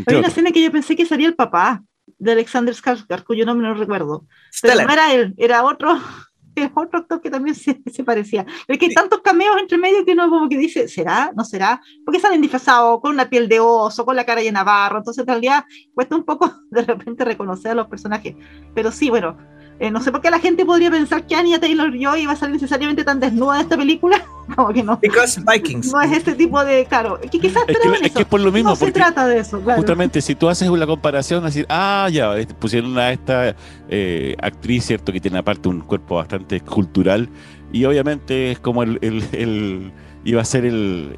Hay 0.05 0.15
una 0.15 0.27
escena 0.27 0.51
que 0.51 0.61
yo 0.61 0.71
pensé 0.71 0.95
que 0.95 1.05
sería 1.05 1.27
el 1.27 1.35
papá 1.35 1.83
de 2.19 2.33
Alexander 2.33 2.75
Skarsgård, 2.75 3.23
cuyo 3.23 3.45
nombre 3.45 3.67
no 3.67 3.73
recuerdo. 3.73 4.25
Pero 4.61 4.83
no 4.83 4.93
era 4.93 5.13
él, 5.13 5.33
era 5.37 5.63
otro 5.63 5.99
es 6.63 6.71
otro 6.73 6.99
actor 6.99 7.21
que 7.21 7.29
también 7.29 7.55
se, 7.55 7.81
se 7.91 8.03
parecía. 8.03 8.45
Es 8.67 8.77
que 8.77 8.85
hay 8.85 8.93
tantos 8.93 9.21
cameos 9.21 9.57
entre 9.59 9.77
medio 9.77 10.05
que 10.05 10.13
uno 10.13 10.29
como 10.29 10.49
que 10.49 10.57
dice, 10.57 10.87
¿será? 10.87 11.31
¿No 11.35 11.43
será? 11.43 11.81
Porque 12.05 12.19
salen 12.19 12.41
disfrazados 12.41 12.99
con 13.01 13.11
una 13.11 13.29
piel 13.29 13.47
de 13.47 13.59
oso, 13.59 14.05
con 14.05 14.15
la 14.15 14.25
cara 14.25 14.41
de 14.41 14.51
Navarro, 14.51 14.99
entonces 14.99 15.21
en 15.21 15.27
realidad 15.27 15.65
cuesta 15.93 16.15
un 16.15 16.23
poco 16.23 16.51
de 16.71 16.83
repente 16.83 17.25
reconocer 17.25 17.71
a 17.71 17.75
los 17.75 17.87
personajes. 17.87 18.35
Pero 18.73 18.91
sí, 18.91 19.09
bueno, 19.09 19.37
eh, 19.79 19.91
no 19.91 20.01
sé 20.01 20.11
por 20.11 20.21
qué 20.21 20.31
la 20.31 20.39
gente 20.39 20.65
podría 20.65 20.89
pensar 20.89 21.25
que 21.25 21.35
Anya 21.35 21.59
Taylor 21.59 21.91
Joy 21.91 22.21
iba 22.21 22.33
a 22.33 22.35
ser 22.35 22.49
necesariamente 22.49 23.03
tan 23.03 23.19
desnuda 23.19 23.57
en 23.57 23.61
esta 23.61 23.77
película. 23.77 24.25
Como 24.55 24.69
que 24.73 24.81
no. 24.81 24.97
Because 24.97 25.41
Vikings. 25.41 25.91
No 25.91 26.01
es 26.01 26.11
este 26.11 26.33
tipo 26.33 26.63
de. 26.63 26.85
Claro, 26.85 27.19
que 27.19 27.39
quizás 27.39 27.63
es 27.67 27.77
que, 27.77 28.07
es 28.07 28.11
que 28.13 28.25
por 28.25 28.39
lo 28.39 28.51
mismo. 28.51 28.71
No 28.71 28.75
se 28.75 28.91
trata 28.91 29.27
de 29.27 29.39
eso, 29.39 29.59
claro. 29.59 29.81
Justamente, 29.81 30.21
si 30.21 30.35
tú 30.35 30.47
haces 30.49 30.69
una 30.69 30.87
comparación, 30.87 31.43
decir, 31.43 31.65
ah, 31.69 32.07
ya, 32.11 32.33
pusieron 32.59 32.97
a 32.97 33.11
esta 33.11 33.55
eh, 33.89 34.35
actriz, 34.41 34.85
¿cierto? 34.85 35.11
Que 35.11 35.19
tiene 35.19 35.37
aparte 35.37 35.67
un 35.69 35.81
cuerpo 35.81 36.15
bastante 36.15 36.61
cultural. 36.61 37.29
Y 37.71 37.83
obviamente 37.83 38.51
es 38.51 38.59
como 38.59 38.83
el 38.83 39.91
iba 40.27 40.41
a 40.41 40.45
ser 40.45 40.65
el, 40.65 41.15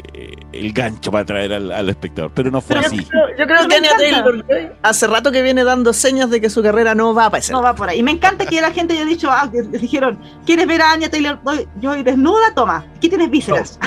el 0.54 0.72
gancho 0.72 1.12
para 1.12 1.24
atraer 1.24 1.52
al, 1.52 1.90
espectador, 1.90 2.32
pero 2.32 2.52
no 2.52 2.62
fue 2.62 2.78
así. 2.78 2.98
Yo 2.98 3.48
creo, 3.48 3.68
que 3.68 3.76
Anya 3.76 3.98
Taylor 3.98 4.46
hace 4.84 5.08
rato 5.08 5.32
que 5.32 5.42
viene 5.42 5.64
dando 5.64 5.94
señas 5.94 6.30
de 6.30 6.40
que 6.40 6.48
su 6.52 6.62
carrera 6.62 6.94
no 6.94 7.16
va 7.16 7.26
a 7.26 7.30
pasar. 7.32 7.54
No 7.54 7.64
va 7.64 7.74
por 7.74 7.90
ahí. 7.90 8.00
Y 8.00 8.04
me 8.04 8.12
encanta 8.12 8.46
que 8.46 8.62
la 8.62 8.70
gente 8.70 8.94
haya 8.94 9.06
dicho, 9.06 9.28
ah, 9.32 9.50
les 9.52 9.82
dijeron, 9.82 10.20
¿quieres 10.46 10.68
ver 10.68 10.84
a 10.84 10.92
Anya 10.92 11.10
Taylor 11.10 11.40
Joy 11.82 12.04
desnuda? 12.04 12.54
Toma, 12.54 12.86
aquí 12.98 13.10
tienes 13.10 13.32
vísceras. 13.32 13.80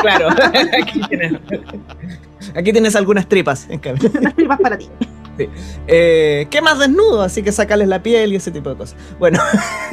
claro, 0.00 0.28
aquí 0.80 1.00
tienes, 1.08 1.32
aquí 2.54 2.72
tienes 2.72 2.94
algunas 2.94 3.28
tripas, 3.28 3.68
en 3.68 3.80
cambio. 3.80 4.08
Unas 4.16 4.36
tripas 4.36 4.60
para 4.60 4.78
ti. 4.78 4.88
Eh, 5.86 6.46
¿Qué 6.50 6.60
más 6.60 6.78
desnudo? 6.78 7.22
Así 7.22 7.42
que 7.42 7.52
sacarles 7.52 7.88
la 7.88 8.02
piel 8.02 8.32
y 8.32 8.36
ese 8.36 8.50
tipo 8.50 8.70
de 8.70 8.76
cosas. 8.76 8.96
Bueno, 9.18 9.38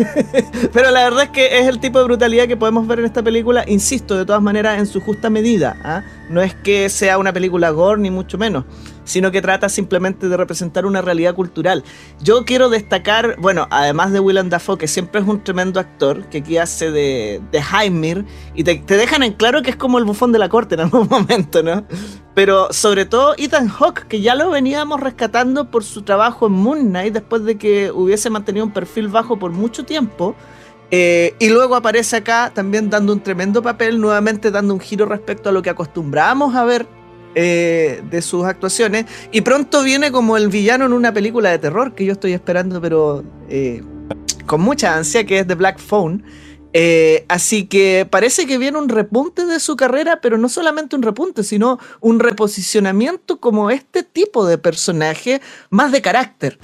pero 0.74 0.92
la 0.92 1.04
verdad 1.04 1.24
es 1.24 1.30
que 1.30 1.60
es 1.60 1.68
el 1.68 1.80
tipo 1.80 2.00
de 2.00 2.06
brutalidad 2.06 2.48
que 2.48 2.58
podemos 2.58 2.88
ver 2.88 3.00
en 3.00 3.06
esta 3.06 3.24
película, 3.24 3.64
insisto, 3.68 4.18
de 4.18 4.26
todas 4.26 4.42
maneras, 4.42 4.80
en 4.80 4.88
su 4.88 5.02
justa 5.02 5.30
medida. 5.30 5.78
¿ah? 5.84 6.04
No 6.30 6.42
es 6.42 6.56
que 6.56 6.90
sea 6.90 7.18
una 7.18 7.34
película 7.34 7.70
gore, 7.70 8.02
ni 8.02 8.10
mucho 8.10 8.38
menos 8.38 8.66
sino 9.06 9.32
que 9.32 9.42
trata 9.42 9.70
simplemente 9.70 10.28
de 10.28 10.36
representar 10.36 10.86
una 10.86 11.02
realidad 11.02 11.34
cultural. 11.34 11.84
Yo 12.22 12.44
quiero 12.44 12.70
destacar, 12.70 13.38
bueno, 13.40 13.68
además 13.70 14.12
de 14.12 14.20
Willem 14.20 14.50
Dafoe, 14.50 14.78
que 14.78 14.88
siempre 14.88 15.22
es 15.22 15.28
un 15.28 15.44
tremendo 15.44 15.80
actor, 15.80 16.26
que 16.26 16.40
aquí 16.40 16.58
hace 16.58 16.92
de, 16.92 17.42
de 17.52 17.60
Heimir, 17.60 18.26
y 18.56 18.64
te, 18.64 18.82
dejan 18.98 19.24
en 19.24 19.34
claro 19.34 19.62
que 19.62 19.70
es 19.70 19.76
como 19.76 20.00
el 20.00 20.04
bufón 20.04 20.32
de 20.32 20.40
la 20.40 20.50
corte 20.50 20.76
en 20.76 20.82
algún 20.82 21.08
momento, 21.10 21.64
¿no? 21.64 21.86
Pero 22.34 22.74
sobre 22.74 23.06
todo 23.06 23.34
Ethan 23.38 23.70
Hawke, 23.70 24.08
que 24.08 24.20
ya 24.20 24.36
lo 24.36 24.50
veníamos 24.50 25.00
rescatando 25.00 25.72
por 25.72 25.86
su 25.86 26.02
trabajo 26.02 26.48
en 26.48 26.54
Moon 26.54 26.90
Knight, 26.90 27.14
después 27.14 27.46
de 27.46 27.58
que 27.58 27.92
hubiese 27.92 28.30
mantenido 28.30 28.66
un 28.66 28.74
perfil 28.74 29.08
bajo 29.08 29.40
por 29.40 29.52
mucho 29.52 29.86
tiempo. 29.86 30.36
Eh, 30.92 31.34
y 31.40 31.50
luego 31.50 31.76
aparece 31.76 32.18
acá 32.18 32.52
también 32.54 32.90
dando 32.90 33.14
un 33.14 33.22
tremendo 33.22 33.62
papel, 33.62 34.00
nuevamente 34.00 34.52
dando 34.52 34.74
un 34.74 34.80
giro 34.80 35.06
respecto 35.06 35.50
a 35.50 35.52
lo 35.52 35.62
que 35.62 35.70
acostumbrábamos 35.70 36.56
a 36.56 36.64
ver 36.64 36.88
eh, 37.34 38.02
de 38.10 38.22
sus 38.22 38.46
actuaciones. 38.46 39.06
Y 39.32 39.42
pronto 39.42 39.84
viene 39.84 40.12
como 40.12 40.38
el 40.38 40.50
villano 40.50 40.86
en 40.86 40.94
una 40.94 41.14
película 41.14 41.50
de 41.50 41.60
terror 41.60 41.96
que 41.96 42.06
yo 42.06 42.14
estoy 42.14 42.34
esperando, 42.34 42.80
pero 42.80 43.24
eh, 43.50 43.84
con 44.46 44.62
mucha 44.62 44.96
ansia, 44.96 45.26
que 45.26 45.40
es 45.40 45.48
The 45.48 45.56
Black 45.56 45.80
Phone. 45.80 46.24
Así 47.30 47.68
que 47.68 48.06
parece 48.10 48.46
que 48.46 48.58
viene 48.58 48.78
un 48.78 48.90
repunte 48.90 49.46
de 49.46 49.62
su 49.62 49.78
carrera, 49.78 50.20
pero 50.22 50.38
no 50.38 50.50
solamente 50.50 50.98
un 50.98 51.04
repunte, 51.04 51.42
sino 51.46 51.80
un 52.02 52.20
reposicionamiento 52.20 53.40
como 53.40 53.70
este 53.70 54.04
tipo 54.04 54.46
de 54.46 54.58
personaje 54.58 55.42
más 55.70 55.94
de 55.94 56.02
carácter. 56.02 56.60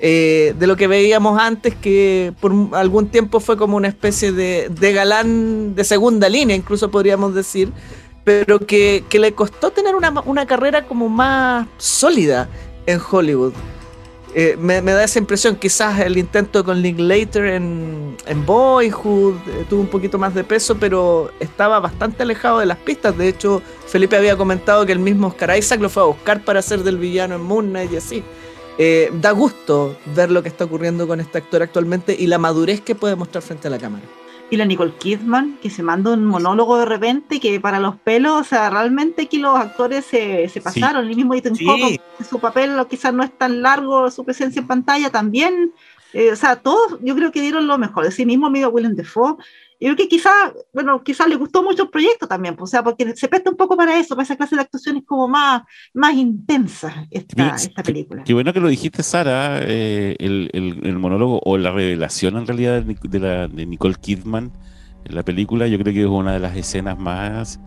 De 0.00 0.66
lo 0.66 0.76
que 0.76 0.86
veíamos 0.86 1.40
antes, 1.40 1.74
que 1.74 2.32
por 2.40 2.52
algún 2.72 3.08
tiempo 3.08 3.40
fue 3.40 3.56
como 3.56 3.76
una 3.76 3.88
especie 3.88 4.32
de, 4.32 4.92
galán 4.92 5.74
de 5.74 5.84
segunda 5.84 6.28
línea, 6.28 6.56
incluso 6.56 6.90
podríamos 6.90 7.34
decir, 7.34 7.72
pero 8.24 8.58
que, 8.60 9.04
le 9.12 9.32
costó 9.32 9.70
tener 9.70 9.94
una, 9.94 10.46
carrera 10.46 10.86
como 10.86 11.08
más 11.08 11.66
sólida 11.78 12.48
en 12.86 13.00
Hollywood. 13.10 13.52
Eh, 14.34 14.56
me, 14.58 14.80
da 14.80 15.04
esa 15.04 15.18
impresión, 15.18 15.56
quizás 15.56 16.00
el 16.00 16.16
intento 16.16 16.64
con 16.64 16.80
Linklater 16.80 17.44
en, 17.44 18.16
en 18.24 18.46
Boyhood 18.46 19.34
eh, 19.46 19.66
tuvo 19.68 19.82
un 19.82 19.88
poquito 19.88 20.18
más 20.18 20.34
de 20.34 20.42
peso, 20.42 20.76
pero 20.78 21.30
estaba 21.38 21.78
bastante 21.80 22.22
alejado 22.22 22.60
de 22.60 22.66
las 22.66 22.78
pistas. 22.78 23.16
De 23.18 23.28
hecho, 23.28 23.60
Felipe 23.86 24.16
había 24.16 24.36
comentado 24.36 24.86
que 24.86 24.92
el 24.92 25.00
mismo 25.00 25.26
Oscar 25.26 25.56
Isaac 25.58 25.80
lo 25.82 25.90
fue 25.90 26.02
a 26.02 26.06
buscar 26.06 26.42
para 26.44 26.60
hacer 26.60 26.82
del 26.82 26.96
villano 26.96 27.34
en 27.34 27.42
Moon 27.42 27.68
Knight 27.68 27.92
y 27.92 27.96
así. 27.96 28.24
Eh, 28.78 29.10
da 29.20 29.32
gusto 29.32 29.96
ver 30.14 30.30
lo 30.30 30.42
que 30.42 30.48
está 30.48 30.64
ocurriendo 30.64 31.06
con 31.06 31.20
este 31.20 31.38
actor 31.38 31.62
actualmente 31.62 32.16
y 32.18 32.26
la 32.26 32.38
madurez 32.38 32.80
que 32.80 32.94
puede 32.94 33.16
mostrar 33.16 33.42
frente 33.42 33.68
a 33.68 33.70
la 33.70 33.78
cámara. 33.78 34.04
y 34.50 34.56
la 34.56 34.66
Nicole 34.66 34.92
Kidman, 34.98 35.56
que 35.62 35.70
se 35.70 35.82
manda 35.82 36.12
un 36.12 36.26
monólogo 36.26 36.76
de 36.76 36.84
repente, 36.84 37.40
que 37.40 37.58
para 37.58 37.80
los 37.80 37.96
pelos, 37.96 38.42
o 38.42 38.44
sea, 38.44 38.68
realmente 38.68 39.22
aquí 39.22 39.38
los 39.38 39.58
actores 39.58 40.04
se, 40.04 40.46
se 40.50 40.60
pasaron. 40.60 41.08
El 41.08 41.16
mismo 41.16 41.32
Ethan 41.32 41.56
sí. 41.56 41.98
su 42.28 42.38
papel 42.38 42.72
quizás 42.88 43.14
no 43.14 43.22
es 43.22 43.30
tan 43.38 43.62
largo, 43.62 44.10
su 44.10 44.24
presencia 44.24 44.60
en 44.60 44.66
pantalla 44.66 45.08
también. 45.08 45.72
Eh, 46.12 46.30
o 46.32 46.36
sea, 46.36 46.56
todos 46.56 46.98
yo 47.02 47.14
creo 47.14 47.32
que 47.32 47.40
dieron 47.40 47.66
lo 47.66 47.78
mejor 47.78 48.04
de 48.04 48.10
sí 48.10 48.26
mismo, 48.26 48.46
amigo 48.46 48.68
Willem 48.68 48.94
Dafoe. 48.94 49.36
Y 49.78 49.86
creo 49.86 49.96
que 49.96 50.08
quizás, 50.08 50.52
bueno, 50.72 51.02
quizás 51.02 51.26
le 51.26 51.34
gustó 51.34 51.60
mucho 51.60 51.82
el 51.82 51.88
proyecto 51.90 52.28
también, 52.28 52.54
pues, 52.54 52.68
o 52.68 52.70
sea, 52.70 52.84
porque 52.84 53.16
se 53.16 53.26
presta 53.26 53.50
un 53.50 53.56
poco 53.56 53.76
para 53.76 53.98
eso, 53.98 54.14
para 54.14 54.22
esa 54.22 54.36
clase 54.36 54.54
de 54.54 54.62
actuaciones 54.62 55.02
como 55.04 55.26
más, 55.26 55.62
más 55.92 56.14
intensa 56.14 57.04
esta, 57.10 57.56
esta 57.56 57.82
película. 57.82 58.22
Qué, 58.22 58.32
bueno 58.32 58.52
que 58.52 58.60
lo 58.60 58.68
dijiste, 58.68 59.02
Sara, 59.02 59.58
eh, 59.62 60.14
el, 60.20 60.50
el, 60.52 60.98
monólogo 61.00 61.40
o 61.44 61.58
la 61.58 61.72
revelación 61.72 62.36
en 62.36 62.46
realidad 62.46 62.80
de, 62.82 63.18
la, 63.18 63.48
de 63.48 63.66
Nicole 63.66 63.96
Kidman 64.00 64.52
en 65.04 65.14
la 65.16 65.24
película, 65.24 65.66
yo 65.66 65.78
creo 65.80 65.92
que 65.92 66.02
es 66.02 66.06
una 66.06 66.34
de 66.34 66.38
las 66.38 66.56
escenas 66.56 66.96
más 66.96 67.58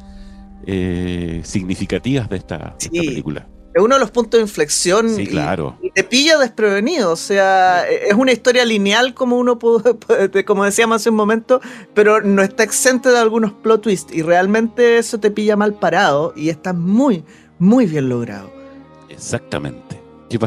eh, 0.65 1.41
significativas 1.43 2.29
de 2.29 2.37
esta, 2.37 2.57
de 2.57 2.85
esta 2.85 2.89
película 2.89 3.45
es 3.76 3.82
uno 3.82 3.95
de 3.95 3.99
los 3.99 4.09
puntos 4.09 4.38
de 4.38 4.43
inflexión 4.43 5.13
sí, 5.13 5.28
claro. 5.28 5.78
y, 5.82 5.91
te 5.91 6.05
pilla 6.05 6.38
desprevenido. 6.38 7.11
O 7.11 7.17
sea, 7.17 7.86
es 7.89 8.13
una 8.13 8.32
historia 8.32 8.63
lineal 8.63 9.13
como 9.13 9.38
uno 9.38 9.59
pudo, 9.59 9.99
como 10.45 10.63
decíamos 10.63 10.95
hace 10.95 11.09
un 11.09 11.17
momento, 11.17 11.59
pero 11.93 12.21
no 12.21 12.41
está 12.41 12.63
exento 12.63 13.11
de 13.11 13.19
algunos 13.19 13.51
plot 13.51 13.82
twists 13.82 14.13
y 14.13 14.21
realmente 14.21 14.97
eso 14.97 15.19
te 15.19 15.30
pilla 15.30 15.57
mal 15.57 15.73
parado 15.73 16.32
y 16.38 16.47
está 16.47 16.71
muy, 16.71 17.26
muy 17.59 17.86
bien 17.86 18.07
logrado. 18.07 18.49
Exactamente. 19.09 19.94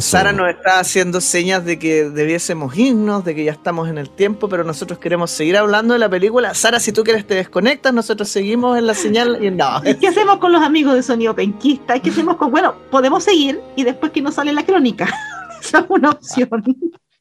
Sara 0.01 0.33
nos 0.33 0.49
está 0.49 0.81
haciendo 0.81 1.21
señas 1.21 1.65
de 1.65 1.79
que 1.79 2.11
debiésemos 2.11 2.77
irnos, 2.77 3.25
de 3.25 3.35
que 3.35 3.45
ya 3.45 3.53
estamos 3.53 3.89
en 3.89 3.97
el 3.97 4.11
tiempo, 4.11 4.49
pero 4.49 4.65
nosotros 4.65 4.99
queremos 4.99 5.31
seguir 5.31 5.57
hablando 5.57 5.95
de 5.95 6.01
la 6.01 6.09
película. 6.09 6.55
Sara, 6.55 6.81
si 6.81 6.93
tú 6.93 7.05
quieres 7.05 7.27
te 7.27 7.35
desconectas, 7.35 7.95
nosotros 7.95 8.29
seguimos 8.29 8.77
en 8.77 8.87
la 8.87 8.95
señal 8.95 9.43
y 9.43 9.51
no. 9.51 9.81
¿Qué 10.01 10.09
hacemos 10.09 10.39
con 10.39 10.53
los 10.53 10.63
amigos 10.63 10.95
de 10.95 11.03
Sonido 11.03 11.35
Penquista? 11.35 11.99
¿Qué 12.01 12.11
hacemos 12.11 12.37
con.? 12.37 12.51
Bueno, 12.51 12.75
podemos 12.91 13.25
seguir 13.25 13.61
y 13.77 13.85
después 13.85 14.13
que 14.13 14.21
nos 14.21 14.35
sale 14.35 14.53
la 14.53 14.65
crónica. 14.65 15.09
Esa 15.61 15.81
es 15.81 15.85
una 15.89 16.11
opción. 16.11 16.49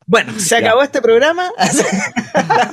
Bueno, 0.05 0.33
se 0.37 0.55
acabó 0.55 0.81
este 0.83 1.01
programa. 1.01 1.51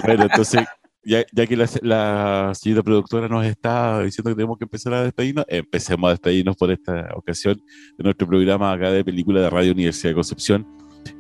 bueno, 0.04 0.24
entonces 0.24 0.64
ya, 1.04 1.46
que 1.46 1.56
la, 1.56 2.52
señora 2.54 2.82
productora 2.82 3.28
nos 3.28 3.44
está 3.44 4.02
diciendo 4.02 4.30
que 4.30 4.36
tenemos 4.36 4.58
que 4.58 4.64
empezar 4.64 4.94
a 4.94 5.02
despedirnos, 5.02 5.44
empecemos 5.48 6.08
a 6.08 6.10
despedirnos 6.10 6.56
por 6.56 6.70
esta 6.70 7.08
ocasión 7.14 7.62
de 7.96 8.04
nuestro 8.04 8.26
programa 8.26 8.72
acá 8.72 8.90
de 8.90 9.04
película 9.04 9.40
de 9.40 9.50
Radio 9.50 9.72
Universidad 9.72 10.10
de 10.10 10.14
Concepción, 10.14 10.66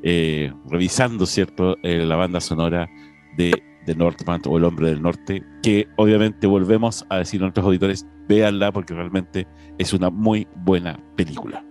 eh, 0.02 0.52
revisando, 0.66 1.26
¿cierto?, 1.26 1.76
eh, 1.82 2.04
la 2.04 2.16
banda 2.16 2.40
sonora 2.40 2.88
de 3.36 3.52
The 3.86 3.94
Northman 3.94 4.40
o 4.46 4.58
El 4.58 4.64
Hombre 4.64 4.88
del 4.88 5.02
Norte, 5.02 5.42
que 5.62 5.88
obviamente 5.96 6.46
volvemos 6.46 7.04
a 7.10 7.18
decir 7.18 7.40
a 7.40 7.44
nuestros 7.44 7.66
auditores, 7.66 8.06
véanla 8.28 8.72
porque 8.72 8.94
realmente 8.94 9.46
es 9.78 9.92
una 9.92 10.10
muy 10.10 10.46
buena 10.56 10.98
película. 11.16 11.64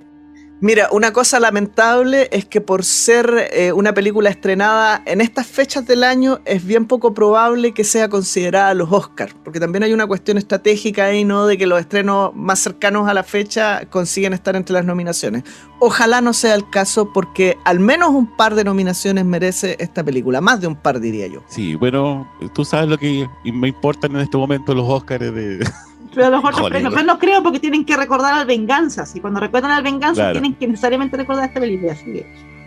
Mira, 0.64 0.88
una 0.93 1.11
cosa 1.11 1.41
lamentable 1.41 2.30
es 2.32 2.45
que 2.45 2.61
por 2.61 2.86
ser 2.86 3.49
eh, 3.51 3.74
una 3.74 3.93
película 3.93 4.30
estrenada 4.30 5.03
en 5.05 5.20
estas 5.20 5.45
fechas 5.45 5.86
del 5.86 6.05
año, 6.05 6.39
es 6.45 6.66
bien 6.66 6.86
poco 6.86 7.14
probable 7.14 7.74
que 7.74 7.84
sea 7.84 8.07
considerada 8.07 8.74
los 8.74 8.89
Oscars, 8.89 9.36
porque 9.43 9.59
también 9.59 9.84
hay 9.84 9.91
una 9.91 10.07
cuestión 10.07 10.38
estratégica 10.38 11.07
ahí, 11.07 11.26
¿no? 11.26 11.47
De 11.47 11.57
que 11.57 11.68
los 11.68 11.82
estrenos 11.82 12.34
más 12.34 12.59
cercanos 12.59 13.09
a 13.09 13.14
la 13.14 13.24
fecha 13.24 13.88
consiguen 13.89 14.32
estar 14.32 14.55
entre 14.55 14.74
las 14.74 14.86
nominaciones. 14.86 15.43
Ojalá 15.80 16.22
no 16.22 16.32
sea 16.32 16.55
el 16.55 16.70
caso, 16.70 17.11
porque 17.11 17.57
al 17.66 17.82
menos 17.82 18.11
un 18.11 18.38
par 18.38 18.55
de 18.55 18.64
nominaciones 18.64 19.26
merece 19.26 19.76
esta 19.82 20.01
película, 20.01 20.39
más 20.39 20.61
de 20.61 20.68
un 20.68 20.78
par 20.78 21.01
diría 21.01 21.28
yo. 21.28 21.43
Sí, 21.49 21.76
bueno, 21.76 22.26
tú 22.53 22.64
sabes 22.64 22.88
lo 22.88 22.97
que 22.97 23.28
me 23.43 23.68
importan 23.68 24.16
en 24.16 24.22
este 24.22 24.38
momento 24.38 24.74
los 24.74 24.88
Oscars 24.88 25.36
de... 25.36 25.70
Pero 26.14 26.30
los 26.30 26.43
otros 26.43 26.70
premios, 26.70 27.05
no 27.05 27.20
creo 27.20 27.41
porque 27.43 27.59
tienen 27.59 27.86
que 27.86 27.97
recordar 27.97 28.34
al 28.34 28.45
Venganzas. 28.45 29.16
Y 29.16 29.20
cuando 29.20 29.39
recuerdan 29.39 29.72
al 29.72 29.84
Venganza 29.84 30.32
tienen 30.32 30.55
que 30.55 30.68
necesariamente 30.68 31.18
recordar 31.18 31.45
esta 31.45 31.59
película. 31.59 31.93
Así 31.93 32.05
que, 32.05 32.26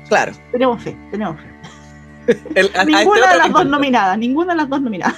claro. 0.08 0.32
Tenemos 0.52 0.82
fe, 0.82 0.96
tenemos 1.10 1.36
fe. 1.40 1.46
ninguna 2.86 3.32
de 3.32 3.38
las 3.38 3.52
dos 3.52 3.66
nominadas, 3.66 4.18
ninguna 4.18 4.52
de 4.52 4.56
las 4.56 4.68
dos 4.70 4.80
nominadas. 4.80 5.16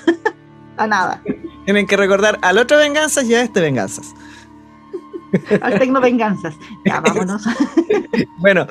a 0.76 0.86
nada. 0.86 1.22
Tienen 1.64 1.86
que 1.86 1.96
recordar 1.96 2.38
al 2.42 2.58
otro 2.58 2.76
Venganzas 2.76 3.24
y 3.24 3.34
a 3.34 3.42
este 3.42 3.60
Venganzas. 3.60 4.14
al 5.60 5.78
Tecno 5.78 6.00
Venganzas. 6.00 6.54
Ya, 6.84 7.00
vámonos. 7.06 7.44
bueno. 8.38 8.66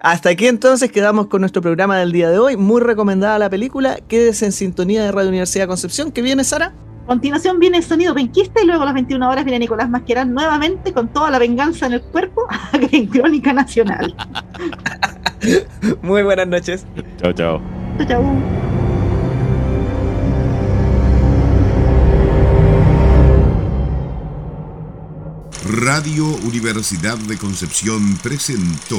Hasta 0.00 0.28
aquí 0.28 0.46
entonces 0.46 0.92
quedamos 0.92 1.26
con 1.26 1.40
nuestro 1.40 1.60
programa 1.60 1.98
del 1.98 2.12
día 2.12 2.30
de 2.30 2.38
hoy. 2.38 2.56
Muy 2.56 2.80
recomendada 2.80 3.36
la 3.36 3.50
película. 3.50 3.96
Quédese 4.06 4.46
en 4.46 4.52
sintonía 4.52 5.02
de 5.02 5.10
Radio 5.10 5.28
Universidad 5.28 5.64
de 5.64 5.68
Concepción. 5.68 6.12
¿Qué 6.12 6.22
viene, 6.22 6.44
Sara? 6.44 6.72
Continuación 7.08 7.58
viene 7.58 7.78
el 7.78 7.82
sonido 7.82 8.14
penquista 8.14 8.62
y 8.62 8.66
luego 8.66 8.82
a 8.82 8.86
las 8.86 8.94
21 8.94 9.28
horas 9.28 9.44
viene 9.44 9.60
Nicolás 9.60 9.88
Masquerán 9.88 10.32
nuevamente 10.32 10.92
con 10.92 11.08
toda 11.08 11.30
la 11.30 11.38
venganza 11.38 11.86
en 11.86 11.94
el 11.94 12.02
cuerpo 12.02 12.46
en 12.92 13.06
Crónica 13.06 13.52
Nacional. 13.52 14.14
Muy 16.02 16.22
buenas 16.22 16.46
noches. 16.46 16.86
Chao, 17.20 17.32
chao. 17.32 17.62
Chao, 17.98 18.06
chao. 18.06 18.22
Radio 25.70 26.26
Universidad 26.44 27.16
de 27.18 27.36
Concepción 27.38 28.16
presentó 28.22 28.98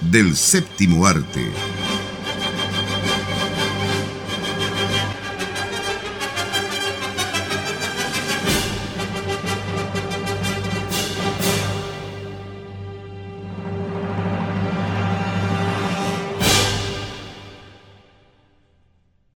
del 0.00 0.36
séptimo 0.36 1.06
arte. 1.06 1.79